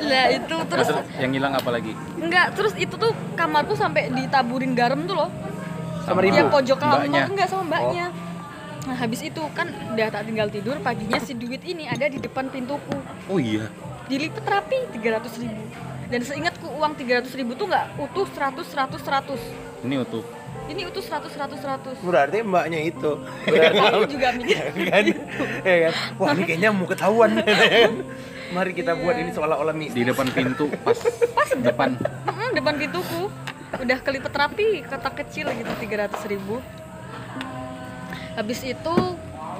Nah 0.00 0.24
itu 0.32 0.56
terus 0.66 0.86
Terus 0.88 1.06
yang 1.20 1.32
hilang 1.32 1.52
apa 1.54 1.70
lagi? 1.70 1.92
enggak 2.16 2.56
terus 2.56 2.72
itu 2.74 2.94
tuh 2.96 3.12
kamarku 3.36 3.76
sampai 3.76 4.08
ditaburin 4.10 4.72
garam 4.72 5.04
tuh 5.04 5.16
loh. 5.16 5.30
Sama 6.02 6.24
ibu. 6.24 6.48
pojok 6.48 6.78
kamar 6.80 7.04
enggak 7.06 7.48
sama 7.48 7.62
mbaknya. 7.68 8.06
Nah 8.80 8.96
habis 8.96 9.20
itu 9.20 9.42
kan 9.52 9.68
udah 9.92 10.08
tak 10.08 10.24
tinggal 10.24 10.48
tidur 10.48 10.80
paginya 10.80 11.20
si 11.20 11.36
duit 11.36 11.60
ini 11.62 11.84
ada 11.84 12.08
di 12.08 12.16
depan 12.16 12.48
pintuku 12.48 12.96
Oh 13.28 13.36
iya. 13.36 13.68
dilipet 14.08 14.42
rapi 14.42 14.88
300 14.96 15.30
ribu 15.38 15.62
dan 16.08 16.20
seingatku 16.24 16.66
uang 16.66 16.96
300 16.96 17.28
ribu 17.38 17.54
tuh 17.54 17.68
nggak 17.68 18.00
utuh 18.00 18.26
100 18.26 18.64
100 18.64 18.98
100 18.98 19.84
Ini 19.86 19.94
utuh. 20.00 20.24
Ini 20.70 20.86
utuh 20.86 21.02
100 21.02 21.26
100 21.26 21.98
100 21.98 22.06
Berarti 22.06 22.36
mbaknya 22.40 22.80
itu. 22.80 23.10
aku 23.90 24.06
juga 24.06 24.28
mikir 24.32 24.56
kan? 24.90 25.04
Ya 25.66 25.76
kan? 25.84 25.94
Wah, 26.16 26.30
ini 26.32 26.42
kayaknya 26.44 26.70
mau 26.70 26.86
ketahuan. 26.86 27.30
kan? 27.42 27.92
Mari 28.50 28.70
kita 28.72 28.94
buat 28.94 29.14
ini 29.14 29.30
seolah-olah 29.30 29.70
Di 29.72 29.80
mistis. 29.80 30.02
depan 30.04 30.26
pintu 30.28 30.66
pas, 30.82 30.98
depan. 31.54 31.94
Mm-mm, 32.26 32.50
depan 32.52 32.74
pintuku 32.76 33.30
udah 33.70 33.98
kelipet 34.00 34.34
rapi 34.34 34.82
kotak 34.82 35.14
kecil 35.16 35.46
gitu 35.48 35.70
300 35.70 36.10
ribu 36.26 36.58
habis 38.32 38.58
itu 38.60 38.94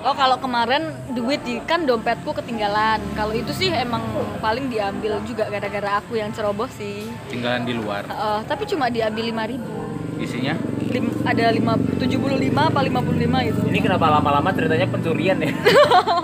oh 0.00 0.14
kalau 0.14 0.34
kemarin 0.36 0.82
duit 1.12 1.38
di 1.40 1.62
kan 1.62 1.86
dompetku 1.86 2.34
ketinggalan 2.34 2.98
kalau 3.14 3.30
itu 3.30 3.54
sih 3.54 3.70
emang 3.70 4.02
paling 4.38 4.66
diambil 4.66 5.22
juga 5.22 5.46
gara-gara 5.46 6.02
aku 6.02 6.18
yang 6.18 6.34
ceroboh 6.34 6.66
sih 6.68 7.06
Tinggalan 7.28 7.62
di 7.62 7.74
luar. 7.74 8.02
Heeh, 8.04 8.38
tapi 8.44 8.66
cuma 8.66 8.90
diambil 8.90 9.30
5 9.30 9.52
ribu 9.52 9.74
Isinya? 10.18 10.54
Lim- 10.90 11.22
ada 11.22 11.44
5, 11.48 12.02
75 12.02 12.10
apa 12.50 12.80
55 12.82 13.46
gitu 13.46 13.60
Ini 13.64 13.78
kenapa 13.80 14.06
lama-lama 14.10 14.50
ceritanya 14.50 14.86
pencurian 14.86 15.38
ya? 15.38 15.50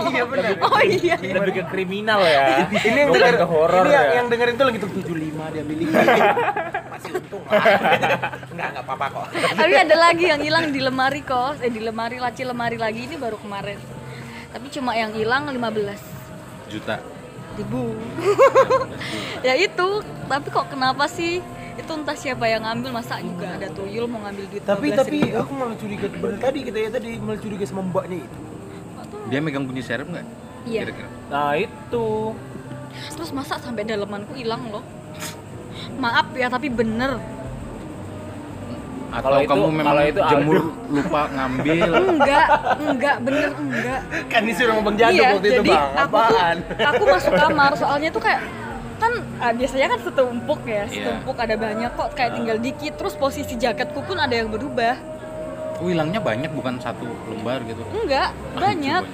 Iya 0.06 0.22
benar. 0.24 0.50
oh 0.60 0.80
iya 0.80 1.16
Lebih 1.18 1.52
ke 1.52 1.64
kriminal 1.68 2.20
ya. 2.20 2.64
Ini 2.68 2.98
yang 2.98 3.10
denger, 3.10 3.34
ke 3.36 3.46
horor 3.46 3.84
ini 3.84 3.92
ya. 3.92 4.02
yang 4.14 4.26
dengerin 4.26 4.54
tuh 4.54 4.64
lagi 4.64 4.78
tuh 4.78 4.90
75 4.92 5.12
dia 5.52 5.62
milih. 5.62 5.86
Masih 6.92 7.10
untung 7.14 7.42
lah. 7.46 7.60
Enggak, 8.48 8.68
enggak 8.70 8.84
apa-apa 8.84 9.06
kok. 9.10 9.26
tapi 9.52 9.74
ada 9.74 9.96
lagi 9.96 10.24
yang 10.26 10.40
hilang 10.40 10.66
di 10.68 10.80
lemari 10.80 11.20
kos 11.20 11.60
eh 11.60 11.68
di 11.68 11.78
lemari 11.78 12.16
laci 12.16 12.42
lemari 12.42 12.76
lagi 12.76 13.04
ini 13.04 13.16
baru 13.16 13.36
kemarin 13.36 13.76
tapi 14.48 14.66
cuma 14.70 14.92
yang 14.92 15.12
hilang 15.12 15.44
15 15.46 15.60
Juta. 16.66 16.96
ribu 17.54 17.92
ya 19.42 19.54
itu 19.54 19.88
tapi 20.26 20.48
kok 20.48 20.66
kenapa 20.66 21.04
sih 21.06 21.40
itu 21.76 21.90
entah 21.92 22.14
siapa 22.14 22.44
yang 22.44 22.62
ngambil 22.62 22.90
masa 22.94 23.20
juga 23.20 23.46
ada 23.50 23.68
tuyul 23.68 24.04
mau 24.06 24.20
ngambil 24.20 24.44
duit 24.48 24.62
Tapi 24.62 24.86
15 24.88 24.96
tapi 24.96 25.18
ribu. 25.22 25.36
aku 25.36 25.52
malah 25.52 25.76
curiga 25.76 26.06
bener 26.10 26.38
tadi 26.38 26.58
kita 26.62 26.78
ya 26.78 26.90
tadi 26.90 27.08
malah 27.18 27.36
curiga 27.38 27.64
sama 27.64 27.82
mbaknya 27.82 28.18
itu. 28.18 28.38
Dia 29.26 29.38
megang 29.38 29.64
bunyi 29.64 29.80
serep 29.80 30.06
nggak? 30.06 30.26
Iya. 30.64 30.80
Kira-kira. 30.82 31.08
Nah 31.28 31.52
itu. 31.54 32.06
terus 33.12 33.28
masa 33.30 33.54
sampai 33.56 33.84
dalemanku 33.84 34.32
hilang 34.32 34.66
loh 34.66 34.80
maaf 35.94 36.32
ya 36.32 36.48
tapi 36.48 36.66
bener 36.66 37.20
Atau 39.06 39.22
Kalau 39.22 39.38
itu- 39.38 39.50
kamu 39.50 39.64
memang 39.70 39.86
kalau 39.86 40.02
itu 40.04 40.20
jemur 40.26 40.56
lupa 40.96 41.20
ngambil. 41.30 41.88
enggak 42.08 42.46
enggak 42.78 43.16
bener 43.20 43.50
enggak 43.54 44.00
Kan 44.26 44.42
disuruh 44.42 44.72
sama 44.72 44.82
Bang 44.82 44.96
Jaduk 44.96 45.12
iya 45.14 45.28
waktu 45.30 45.46
itu, 45.46 45.54
jadi 45.58 45.70
Bang. 45.70 45.90
aku 45.94 46.16
tuh 46.18 46.38
aku 46.82 47.02
masuk 47.06 47.32
kamar 47.34 47.70
soalnya 47.74 48.08
tuh 48.10 48.22
kayak 48.22 48.40
kan 48.96 49.12
ah, 49.38 49.50
biasanya 49.50 49.86
kan 49.88 50.00
setumpuk 50.00 50.60
ya 50.62 50.82
Iya. 50.82 50.88
setumpuk 50.88 51.36
ada 51.36 51.54
banyak 51.54 51.90
kok 51.90 52.08
kayak 52.12 52.32
tinggal 52.34 52.56
dikit 52.56 52.92
terus 52.94 53.14
posisi 53.14 53.54
jaketku 53.54 54.00
pun 54.00 54.16
ada 54.16 54.32
yang 54.32 54.48
berubah 54.48 54.96
Oh, 55.76 55.84
hilangnya 55.84 56.16
banyak 56.18 56.48
bukan 56.50 56.78
satu 56.78 57.04
lembar 57.26 57.60
gitu. 57.62 57.84
enggak 57.94 58.28
banyak 58.54 59.04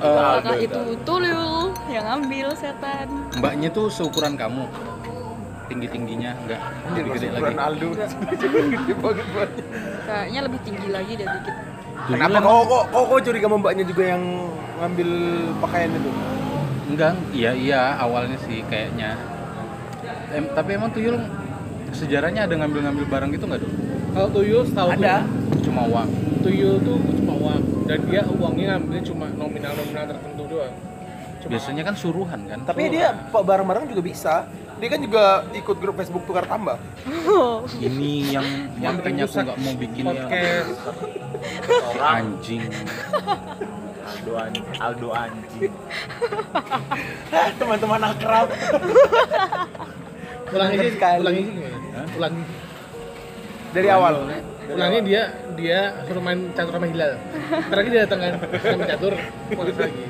Eh, 0.00 0.08
apakah 0.08 0.56
itu 0.56 0.80
tuyul 1.04 1.76
yang 1.86 2.04
ngambil 2.06 2.56
setan 2.56 3.04
mbaknya 3.36 3.68
tuh 3.68 3.86
seukuran 3.86 4.32
kamu. 4.32 4.64
Tinggi-tingginya 5.68 6.32
enggak 6.40 6.60
Anjir, 6.82 7.04
lebih 7.04 7.12
gede 7.14 7.26
lagi. 7.26 7.36
ukuran 7.36 7.58
Aldo. 7.60 7.88
Gede 8.72 8.94
banget 8.96 9.26
mbaknya. 9.28 9.64
kayaknya 10.02 10.40
lebih 10.40 10.60
tinggi 10.62 10.88
lagi 10.88 11.12
dari 11.14 11.30
dikit 11.30 11.54
Kenapa 12.00 12.38
kok 12.40 12.64
kok 12.64 12.84
kok 12.88 13.04
kok 13.06 13.20
curiga 13.22 13.44
sama 13.44 13.56
mbaknya 13.60 13.84
juga 13.84 14.02
yang 14.08 14.22
ngambil 14.80 15.08
pakaian 15.60 15.90
itu? 15.92 16.10
Enggak, 16.90 17.14
iya 17.30 17.54
iya 17.54 17.82
awalnya 17.96 18.34
sih 18.42 18.66
kayaknya. 18.66 19.14
Em, 20.30 20.44
tapi 20.50 20.74
emang 20.74 20.90
tuyul 20.90 21.18
sejarahnya 21.90 22.46
ada 22.46 22.54
ngambil-ngambil 22.58 23.04
barang 23.06 23.30
gitu 23.34 23.44
nggak 23.46 23.60
tuh? 23.62 23.72
Kalau 24.10 24.28
tuyul 24.30 24.62
setahu 24.66 24.88
Ada. 24.94 25.22
Cuma 25.62 25.82
uang. 25.86 26.08
tuyul 26.40 26.80
tuh 26.80 26.96
cuma 27.20 27.36
uang 27.36 27.84
dan 27.84 28.00
dia 28.08 28.24
uangnya 28.24 28.64
ngambilnya 28.74 29.04
cuma 29.04 29.28
nominal-nominal 29.28 30.04
tertentu 30.08 30.42
doang. 30.48 30.72
Cuma 31.44 31.50
Biasanya 31.52 31.82
kan 31.84 31.94
suruhan 31.94 32.40
kan. 32.48 32.58
Tapi 32.64 32.88
dia 32.88 33.12
pak 33.28 33.42
barang-barang 33.44 33.92
juga 33.92 34.02
bisa. 34.02 34.34
Dia 34.80 34.88
kan 34.88 35.00
juga 35.04 35.44
ikut 35.52 35.76
grup 35.76 36.00
Facebook 36.00 36.24
tukar 36.24 36.48
tambah. 36.48 36.80
Ini 37.86 38.12
yang 38.32 38.46
Yang 38.80 38.94
makanya 38.96 39.24
aku 39.28 39.36
nggak 39.44 39.58
mau 39.60 39.74
bikin 39.76 40.02
ya. 40.02 40.08
podcast 40.08 40.70
Anjing. 42.00 42.62
Aldo 44.00 44.32
anjing. 44.36 44.64
Aldo 44.80 45.08
anjing. 45.12 45.72
Teman-teman 47.60 48.00
akrab. 48.04 48.48
ulangi 50.50 50.76
sih, 50.82 50.90
sekali. 50.98 51.18
ulangi 51.22 51.40
sih 51.46 51.52
gimana? 51.54 51.76
Ulangi. 52.18 52.42
Dari 53.70 53.88
awal. 53.92 54.14
Ulangnya 54.70 55.00
dia 55.02 55.22
dia 55.58 55.78
suruh 56.06 56.22
main 56.22 56.50
catur 56.54 56.74
sama 56.78 56.86
Hilal. 56.86 57.18
Lagi 57.70 57.88
dia 57.90 58.00
datang 58.06 58.20
kan, 58.22 58.34
main 58.78 58.86
catur, 58.86 59.14
podcast 59.50 59.78
lagi. 59.82 60.04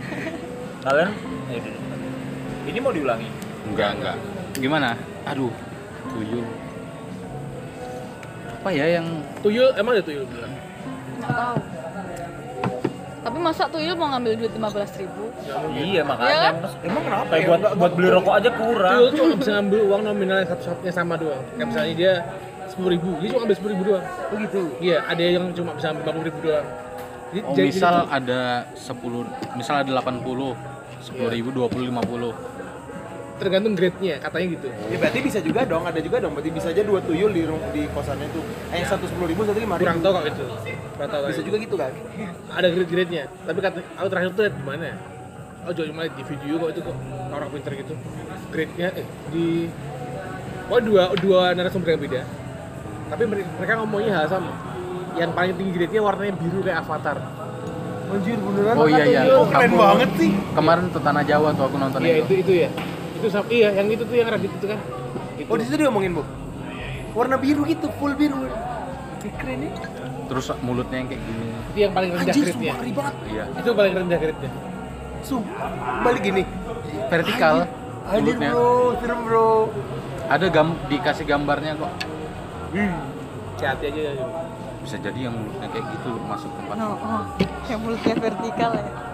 Kalian? 0.80 1.10
Eh, 1.48 1.60
ini. 2.68 2.78
Mau 2.80 2.92
diulangi. 2.92 3.28
Enggak, 3.68 3.90
enggak. 4.00 4.16
Gimana? 4.56 4.96
Aduh, 5.28 5.52
tuyul. 6.12 6.44
Apa 8.60 8.68
ya 8.76 9.00
yang 9.00 9.08
Tuyul 9.40 9.72
emang 9.80 9.96
ada 9.96 10.04
tuyul 10.04 10.28
bilang. 10.28 10.52
nggak 11.20 11.32
tahu 11.32 11.56
masa 13.40 13.64
tuyul 13.66 13.96
mau 13.96 14.08
ngambil 14.08 14.32
duit 14.36 14.52
15 14.52 15.00
ribu 15.00 15.22
Iya 15.72 16.02
makanya. 16.02 16.30
Ya 16.30 16.38
kan? 16.38 16.54
Emang 16.84 17.02
kenapa 17.02 17.32
ya? 17.32 17.46
buat 17.48 17.60
buat 17.74 17.92
beli 17.92 18.08
rokok 18.10 18.34
aja 18.36 18.50
kurang. 18.52 18.92
Tuyul 18.94 19.10
cuma 19.12 19.32
bisa 19.34 19.50
ngambil 19.56 19.80
uang 19.82 20.02
nominal 20.04 20.36
yang 20.38 20.48
satu-satunya 20.48 20.92
sama 20.92 21.14
doang. 21.16 21.42
Kayak 21.50 21.66
misalnya 21.66 21.94
dia 21.96 22.12
sepuluh 22.68 22.90
ribu, 22.92 23.10
dia 23.18 23.28
cuma 23.28 23.42
ambil 23.42 23.56
sepuluh 23.56 23.72
ribu 23.74 23.84
doang. 23.88 24.04
Oh 24.06 24.36
gitu. 24.38 24.60
Iya, 24.78 24.96
ada 25.02 25.22
yang 25.22 25.44
cuma 25.50 25.70
bisa 25.74 25.86
ambil 25.90 26.02
50 26.06 26.28
ribu 26.28 26.38
doang. 26.40 26.66
Jadi, 27.30 27.40
Oh, 27.40 27.54
jadi- 27.54 27.68
misal 27.68 27.94
jadi- 27.96 28.10
ada 28.12 28.40
10, 28.74 29.22
misal 29.54 29.74
ada 29.80 29.90
80, 29.96 30.50
10 31.00 31.28
ribu, 31.30 31.48
20, 31.50 31.84
50 31.88 32.30
tergantung 33.40 33.72
grade-nya, 33.72 34.20
katanya 34.20 34.46
gitu. 34.52 34.68
Ya 34.86 34.96
berarti 34.96 35.18
bisa 35.20 35.38
juga 35.40 35.60
dong, 35.64 35.82
ada 35.82 35.96
juga 35.96 36.16
dong. 36.20 36.32
Berarti 36.36 36.50
bisa 36.52 36.68
aja 36.68 36.82
dua 36.84 37.00
tuyul 37.00 37.32
di 37.32 37.42
rum- 37.42 37.64
di 37.72 37.88
kosannya 37.88 38.28
itu. 38.28 38.40
Eh, 38.68 38.76
yang 38.76 38.88
satu 38.88 39.08
sepuluh 39.08 39.26
ribu, 39.26 39.42
satu 39.42 39.56
lima 39.56 39.74
ribu. 39.74 39.88
Kurang 39.88 39.98
tahu 39.98 40.12
kok 40.12 40.24
itu. 40.28 40.44
Kurang 40.94 41.10
tahu 41.10 41.22
Bisa 41.26 41.40
juga 41.40 41.56
gitu 41.58 41.74
kan? 41.74 41.92
ada 42.50 42.66
grade-grade-nya 42.68 43.22
tapi 43.40 43.58
kata 43.58 43.78
aku 43.94 44.06
terakhir 44.06 44.28
tuh 44.30 44.42
liat 44.42 44.52
di 44.52 44.64
mana 44.66 44.88
oh 45.60 45.72
cuma 45.72 46.02
liat 46.02 46.12
di 46.12 46.24
video 46.26 46.54
kok 46.58 46.68
itu 46.68 46.80
kok 46.82 46.96
orang 47.30 47.48
pinter 47.48 47.72
gitu 47.72 47.94
grade-nya 48.50 48.88
eh 48.92 49.06
di 49.30 49.46
oh 50.66 50.80
dua 50.82 51.02
dua 51.16 51.54
narasumber 51.54 51.94
yang 51.94 52.02
beda 52.02 52.20
tapi 53.06 53.22
mereka, 53.26 53.72
ngomongnya 53.78 54.12
hal 54.12 54.26
sama 54.28 54.52
yang 55.14 55.30
paling 55.30 55.54
tinggi 55.54 55.72
grade-nya 55.72 56.02
warnanya 56.02 56.34
biru 56.36 56.58
kayak 56.60 56.84
avatar 56.84 57.16
Anjir 58.10 58.34
beneran. 58.34 58.74
Oh 58.74 58.90
iya 58.90 59.04
iya. 59.06 59.20
Oh, 59.30 59.46
keren 59.46 59.70
Aku- 59.70 59.78
banget 59.78 60.10
sih. 60.18 60.34
Kemarin 60.50 60.90
tuh 60.90 60.98
Tanah 60.98 61.22
Jawa 61.22 61.54
tuh 61.54 61.70
aku 61.70 61.78
nonton 61.78 62.02
iya 62.02 62.18
itu. 62.18 62.26
itu 62.26 62.34
itu 62.42 62.52
ya 62.66 62.68
itu 63.20 63.28
sama 63.28 63.46
iya 63.52 63.68
yang 63.76 63.86
itu 63.92 64.02
tuh 64.08 64.16
yang 64.16 64.28
Radit 64.32 64.48
itu 64.48 64.66
kan 64.66 64.80
itu. 65.36 65.48
Oh 65.48 65.56
di 65.60 65.64
situ 65.68 65.76
dia 65.76 65.86
ngomongin 65.92 66.16
bu. 66.16 66.22
Warna 67.12 67.36
biru 67.36 67.68
gitu, 67.68 67.92
full 68.00 68.16
biru. 68.16 68.48
Keren 69.20 69.68
ya. 69.68 69.72
Terus 70.32 70.46
mulutnya 70.64 70.96
yang 71.04 71.08
kayak 71.10 71.22
gini. 71.26 71.44
itu 71.70 71.78
yang 71.86 71.92
paling 71.94 72.10
rendah 72.16 72.32
Anjir, 72.32 72.46
sumpah 72.50 72.76
banget. 72.80 73.14
Iya. 73.30 73.44
itu 73.60 73.70
paling 73.76 73.94
rendah 73.94 74.18
grade-nya 74.18 74.50
Sumpah. 75.20 75.68
Balik 76.06 76.22
gini. 76.24 76.42
Vertikal 77.12 77.54
Anjir 78.08 78.34
mulutnya. 78.38 78.50
bro, 78.54 78.72
serem 79.02 79.20
bro. 79.26 79.50
Ada 80.30 80.46
gam 80.48 80.68
dikasih 80.86 81.24
gambarnya 81.26 81.72
kok. 81.76 81.92
hati-hati 82.70 83.84
aja 83.92 84.00
ya. 84.00 84.12
Bisa 84.80 84.96
jadi 84.96 85.28
yang 85.28 85.34
mulutnya 85.36 85.68
kayak 85.68 85.84
gitu 85.92 86.10
masuk 86.24 86.50
tempat. 86.56 86.74
no 86.80 86.96
oh 86.96 87.22
yang 87.68 87.80
mulutnya 87.84 88.14
vertikal 88.16 88.70
ya 88.72 89.09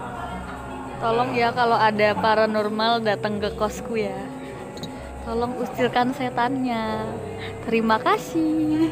tolong 0.97 1.31
ya 1.37 1.53
kalau 1.53 1.77
ada 1.77 2.17
paranormal 2.17 3.05
datang 3.05 3.37
ke 3.39 3.53
kosku 3.55 4.01
ya 4.01 4.17
tolong 5.23 5.53
usirkan 5.61 6.15
setannya 6.15 7.05
terima 7.67 7.99
kasih 8.01 8.91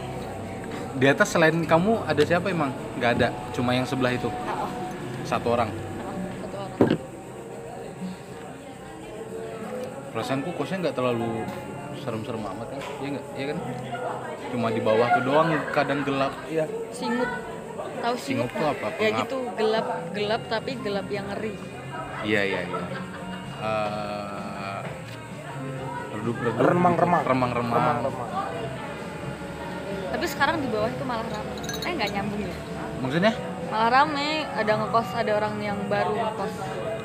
Di 0.94 1.10
atas 1.10 1.34
selain 1.34 1.58
kamu 1.66 2.06
ada 2.06 2.22
siapa 2.22 2.54
emang? 2.54 2.70
Nggak 2.94 3.10
ada, 3.18 3.28
cuma 3.50 3.74
yang 3.74 3.82
sebelah 3.82 4.14
itu. 4.14 4.30
Satu 5.26 5.50
orang. 5.50 5.66
satu 6.38 6.54
orang 6.54 6.94
perasaanku 10.14 10.54
kosnya 10.54 10.86
nggak 10.86 10.94
terlalu 10.94 11.42
serem-serem 11.98 12.46
amat 12.46 12.66
kan 12.70 12.80
iya 13.02 13.08
nggak 13.10 13.26
iya 13.34 13.46
kan 13.50 13.58
cuma 14.54 14.66
di 14.70 14.78
bawah 14.78 15.06
tuh 15.18 15.22
doang 15.26 15.48
kadang 15.74 16.00
gelap 16.06 16.30
Iya. 16.46 16.64
Singut. 16.94 17.30
Tahu 17.98 18.14
Singut 18.14 18.46
singut? 18.46 18.50
tuh 18.54 18.66
apa? 18.70 18.86
Ya 19.02 19.10
gitu, 19.18 19.36
gelap, 19.58 19.86
gelap 20.14 20.42
tapi 20.46 20.78
gelap 20.78 21.06
yang 21.10 21.26
ngeri. 21.34 21.58
Iya 22.24 22.40
iya 22.42 22.60
iya 22.62 22.82
Eh, 23.56 24.80
redup-redup 26.12 26.58
Remang-remang. 26.58 27.22
gitu. 27.22 27.30
remang-remang 27.30 27.72
Remang-remang. 27.72 28.28
Tapi 30.10 30.26
sekarang 30.28 30.56
di 30.60 30.68
bawah 30.68 30.86
itu 30.86 31.00
malah 31.02 31.24
ramai. 31.24 31.56
Eh 31.80 31.92
nggak 31.92 32.10
nyambung 32.12 32.42
ya? 32.42 32.52
maksudnya 33.00 33.32
Malah 33.66 33.90
rame, 33.90 34.30
ada 34.46 34.72
ngekos, 34.76 35.08
ada 35.12 35.30
orang 35.34 35.54
yang 35.58 35.78
baru 35.86 36.12
ngekos. 36.14 36.54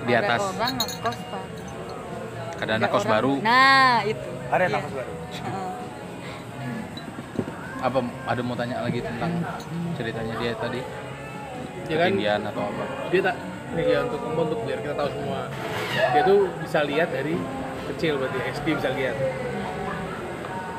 Di 0.03 0.13
atas. 0.13 0.41
Ada 0.41 0.53
orang 0.53 0.73
ngekos, 0.77 1.17
Pak. 1.25 1.43
ada 2.59 2.71
anak 2.75 2.89
kos 2.89 2.99
orang- 2.99 3.13
baru 3.13 3.33
Nah, 3.39 3.95
itu. 4.03 4.29
Ada 4.49 4.59
Iya. 4.61 4.73
nafas 4.73 4.91
baru. 4.93 5.11
Heeh. 5.31 5.71
apa 7.87 7.97
ada 8.27 8.41
mau 8.43 8.53
tanya 8.53 8.75
lagi 8.81 8.99
tentang 8.99 9.31
ceritanya 9.95 10.35
dia 10.35 10.51
tadi 10.53 10.81
Ya 11.87 11.95
kan 11.95 12.11
ketinggian 12.11 12.41
atau 12.43 12.61
apa 12.65 12.83
dia 13.07 13.21
tak 13.23 13.35
ini 13.69 13.83
ya 13.85 13.99
untuk 14.01 14.19
kamu 14.19 14.39
untuk 14.43 14.59
biar 14.63 14.79
kita 14.79 14.95
tahu 14.95 15.09
semua 15.11 15.41
dia 16.09 16.21
tuh 16.23 16.39
bisa 16.59 16.79
lihat 16.81 17.09
dari 17.09 17.35
kecil 17.87 18.13
berarti 18.17 18.39
SD 18.51 18.67
bisa 18.73 18.89
lihat 18.91 19.15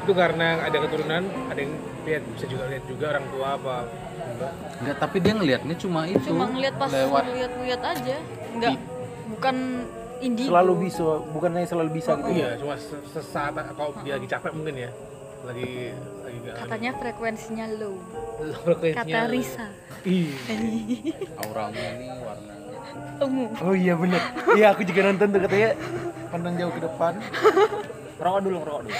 itu 0.01 0.13
karena 0.13 0.49
ada 0.61 0.79
keturunan 0.81 1.23
ada 1.47 1.61
yang 1.61 1.75
lihat 2.03 2.23
bisa 2.33 2.45
juga 2.47 2.65
lihat 2.67 2.85
juga 2.85 3.05
orang 3.13 3.27
tua 3.29 3.49
apa 3.53 3.77
enggak 4.27 4.53
enggak 4.81 4.97
tapi 4.99 5.17
dia 5.19 5.33
ngelihatnya 5.33 5.75
cuma 5.77 6.01
itu 6.05 6.27
Cuma 6.27 6.45
ngeliat 6.49 6.75
pas 6.75 6.91
lewat 6.91 7.23
ngeliat-ngeliat 7.27 7.83
aja. 7.85 8.17
Enggak, 8.51 8.75
bukan 9.29 9.57
indigo. 10.19 10.49
Selalu 10.51 10.73
bisa, 10.81 11.05
bukannya 11.31 11.63
selalu 11.63 11.91
bisa 11.93 12.13
gitu. 12.17 12.31
iya 12.35 12.57
cuma 12.57 12.75
ses- 12.75 13.07
sesaat 13.13 13.55
kalau 13.71 13.93
dia 14.01 14.17
lagi 14.17 14.27
capek 14.27 14.51
mungkin 14.51 14.77
ya 14.79 14.91
lagi 15.41 15.93
lagi 16.21 16.39
Katanya 16.57 16.91
frekuensinya 16.97 17.67
low. 17.77 17.97
frekuensinya- 18.65 19.05
Kata 19.05 19.21
Risa. 19.29 19.67
Ih, 20.03 20.33
auranya 21.39 21.85
ini 21.95 22.07
warnanya 22.19 22.60
Ungu. 23.21 23.45
Oh 23.61 23.75
iya 23.77 23.93
bener. 23.95 24.23
Iya 24.57 24.67
aku 24.73 24.83
juga 24.83 25.01
nonton 25.13 25.29
tuh 25.29 25.41
katanya 25.45 25.71
pandang 26.33 26.55
jauh 26.57 26.73
ke 26.73 26.81
depan. 26.81 27.13
Rokok 28.21 28.41
dulu, 28.45 28.59
rokok 28.65 28.83
dulu. 28.89 28.97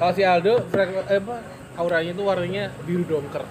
kalau 0.00 0.12
si 0.16 0.22
Aldo 0.24 0.64
frek- 0.68 1.04
eh, 1.08 1.20
apa 1.20 1.36
auranya 1.76 2.12
tuh 2.16 2.24
warnanya 2.24 2.72
biru 2.88 3.04
dongker 3.04 3.44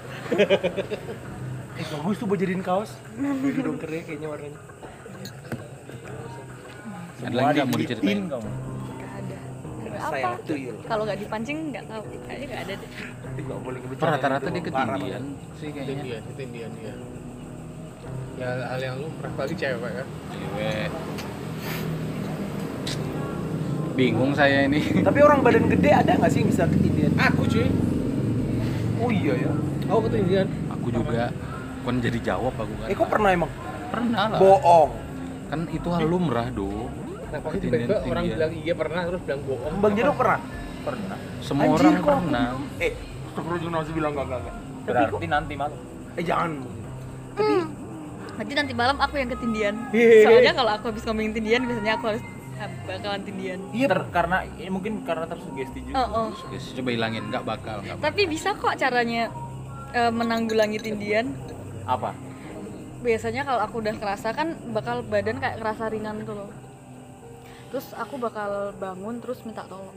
Eh 1.77 1.85
bagus 1.85 2.15
tuh 2.17 2.25
buat 2.25 2.39
jadiin 2.41 2.61
kaos. 2.61 2.97
Biru 3.17 3.73
dongkernya 3.73 4.01
kayaknya 4.05 4.27
warnanya. 4.29 4.59
ada 7.19 7.35
lagi 7.35 7.57
nggak 7.59 7.67
mau 7.67 7.77
diceritain 7.77 8.21
kamu. 8.31 8.49
Apa? 9.99 10.29
Kalau 10.87 11.03
nggak 11.03 11.19
dipancing 11.19 11.57
nggak 11.75 11.85
tahu. 11.85 12.01
Kayaknya 12.25 12.45
nggak 12.47 12.61
ada 12.63 12.73
deh. 12.73 12.89
Rata-rata 13.99 14.47
dia 14.49 14.61
parah 14.71 14.95
ketinggian 14.95 15.23
sih 15.59 15.69
kayaknya 15.75 15.93
ketinggian 15.95 16.21
ketinggian 16.31 16.71
ya 16.79 16.93
ya 18.39 18.49
hal 18.65 18.79
yang 18.79 18.95
lu 18.97 19.07
apalagi 19.21 19.53
cewek 19.53 19.91
kan 19.93 20.07
cewek 20.31 20.87
bingung 23.93 24.31
saya 24.31 24.63
ini. 24.63 24.79
Tapi 25.03 25.19
orang 25.19 25.43
badan 25.43 25.67
gede 25.67 25.91
ada 25.91 26.15
nggak 26.15 26.31
sih 26.31 26.39
yang 26.39 26.47
bisa 26.47 26.63
ketindihan? 26.65 27.11
aku 27.19 27.43
cuy 27.45 27.67
Oh 28.97 29.09
iya 29.09 29.33
ya. 29.37 29.51
aku 29.85 29.99
ketinggian 30.07 30.47
aku 30.69 30.87
juga 30.89 31.35
kan 31.81 31.95
jadi 31.97 32.19
jawab 32.21 32.53
aku 32.53 32.71
kan 32.77 32.87
Eh 32.87 32.95
kok 32.95 33.09
pernah 33.09 33.29
emang? 33.29 33.51
pernah 33.89 34.23
lah 34.29 34.39
Bohong. 34.39 34.91
kan 35.49 35.59
itu 35.67 35.87
hal 35.89 36.05
lumrah 36.05 36.47
do 36.47 36.87
nah 37.25 37.39
pasti 37.41 37.59
Ketinggian- 37.59 37.89
tiba-tiba 37.89 37.95
orang 38.07 38.07
ketinggian. 38.23 38.31
bilang 38.31 38.51
iya 38.55 38.73
pernah 38.73 39.01
terus 39.03 39.21
bilang 39.21 39.41
bohong 39.43 39.73
Bang 39.77 39.93
Jero 39.93 40.11
pernah? 40.13 40.39
Pernah. 40.79 41.17
semua 41.41 41.63
Anjir, 41.65 41.75
orang 41.81 41.93
kok 41.97 42.13
pernah 42.21 42.45
Eh, 42.79 42.91
masih 43.69 43.93
bilang 43.93 44.11
enggak 44.13 44.25
enggak 44.25 44.39
enggak. 44.39 44.55
Berarti 44.85 45.25
nanti 45.27 45.53
malam. 45.53 45.79
Eh 46.15 46.23
jangan. 46.23 46.51
Nanti 48.39 48.53
nanti 48.55 48.71
malam 48.71 48.95
aku 49.03 49.19
yang 49.19 49.27
ketindian. 49.27 49.75
Soalnya 50.23 50.55
kalau 50.55 50.71
aku 50.71 50.95
habis 50.95 51.03
ngomongin 51.03 51.35
tindian 51.35 51.67
biasanya 51.67 51.99
aku 51.99 52.05
harus 52.15 52.23
ah, 52.55 52.71
bakalan 52.87 53.21
tindian. 53.27 53.59
Iya, 53.75 53.85
ter- 53.91 54.09
karena 54.15 54.37
ini 54.47 54.71
mungkin 54.71 55.03
karena 55.03 55.27
tersugesti 55.27 55.83
juga. 55.83 56.07
Oh, 56.07 56.07
oh. 56.07 56.27
Guys, 56.47 56.71
coba 56.71 56.89
hilangin 56.95 57.27
nggak 57.27 57.43
bakal 57.43 57.83
nggak 57.83 57.99
bakal. 57.99 58.05
Tapi 58.07 58.21
bisa 58.31 58.55
kok 58.55 58.79
caranya 58.79 59.27
eh, 59.91 60.07
menanggulangi 60.07 60.79
tindian. 60.79 61.35
Apa? 61.83 62.15
Biasanya 63.03 63.43
kalau 63.43 63.59
aku 63.59 63.75
udah 63.83 63.95
kerasa 63.99 64.31
kan 64.31 64.55
bakal 64.71 65.03
badan 65.03 65.43
kayak 65.43 65.59
kerasa 65.59 65.91
ringan 65.91 66.23
tuh 66.23 66.39
loh. 66.39 66.51
Terus 67.75 67.91
aku 67.91 68.15
bakal 68.23 68.71
bangun 68.79 69.19
terus 69.19 69.43
minta 69.43 69.67
tolong. 69.67 69.95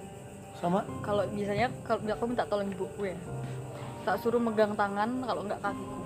Sama? 0.58 0.82
Kalau 1.06 1.22
biasanya 1.30 1.70
kalau 1.86 2.02
aku 2.10 2.24
minta 2.26 2.42
tolong 2.50 2.66
ibuku 2.66 3.06
ya. 3.06 3.16
Tak 4.02 4.18
suruh 4.18 4.42
megang 4.42 4.74
tangan 4.74 5.22
kalau 5.22 5.46
nggak 5.46 5.62
kakiku. 5.62 6.01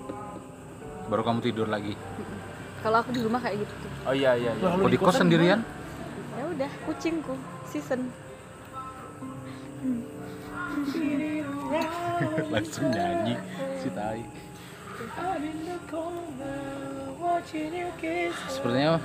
Baru 1.06 1.22
kamu 1.22 1.38
tidur 1.42 1.68
lagi 1.70 1.94
Kalau 2.84 3.02
aku 3.02 3.10
di 3.10 3.18
rumah 3.24 3.42
kayak 3.42 3.66
gitu. 3.66 3.74
Oh 4.06 4.14
iya 4.14 4.38
iya. 4.38 4.54
iya. 4.54 4.78
Kok 4.78 4.90
di 4.90 4.98
kos 5.00 5.18
sendirian 5.18 5.60
Ya 6.38 6.44
udah, 6.46 6.70
kucingku 6.86 7.34
season. 7.66 8.06
langsung 12.54 12.86
nyanyi 12.90 13.34
si 13.82 13.88
tai 13.92 14.22
sepertinya 18.48 18.96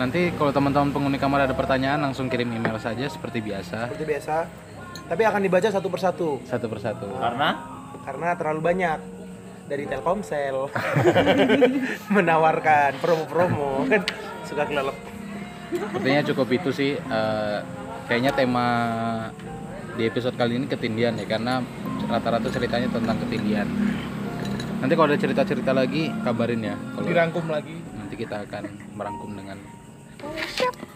nanti 0.00 0.32
kalau 0.32 0.48
teman-teman 0.48 0.90
penghuni 0.96 1.18
kamar 1.20 1.44
ada 1.44 1.52
pertanyaan 1.52 2.00
langsung 2.00 2.32
kirim 2.32 2.48
email 2.48 2.80
saja 2.80 3.04
seperti 3.04 3.44
biasa 3.44 3.92
Seperti 3.92 4.06
biasa. 4.08 4.34
Tapi 5.10 5.22
akan 5.26 5.40
dibaca 5.44 5.68
satu 5.68 5.88
persatu 5.92 6.28
satu 6.48 6.66
persatu 6.70 7.06
Karena 7.20 7.48
karena 8.06 8.28
terlalu 8.38 8.60
banyak 8.64 8.98
dari 9.70 9.86
Telkomsel. 9.86 10.66
Menawarkan 12.14 12.98
promo-promo. 12.98 13.86
Kan 13.86 14.02
suka 14.42 14.66
kelelep. 14.66 14.98
sepertinya 15.70 16.22
cukup 16.26 16.48
itu 16.50 16.70
sih 16.74 16.98
eh, 16.98 17.58
kayaknya 18.10 18.34
tema 18.34 18.66
di 19.94 20.02
episode 20.02 20.34
kali 20.34 20.58
ini 20.58 20.66
ketindian 20.66 21.14
ya 21.14 21.30
karena 21.30 21.62
rata-rata 22.10 22.50
ceritanya 22.50 22.90
tentang 22.90 23.22
ketindian. 23.22 23.70
Nanti 24.82 24.92
kalau 24.98 25.14
ada 25.14 25.20
cerita-cerita 25.20 25.70
lagi 25.70 26.10
kabarin 26.26 26.66
ya. 26.66 26.74
Kalau 26.74 27.06
dirangkum 27.06 27.46
lagi. 27.46 27.78
Nanti 27.94 28.14
kita 28.18 28.42
akan 28.42 28.66
merangkum 28.98 29.30
dengan 29.38 29.54
Siap. 30.58 30.89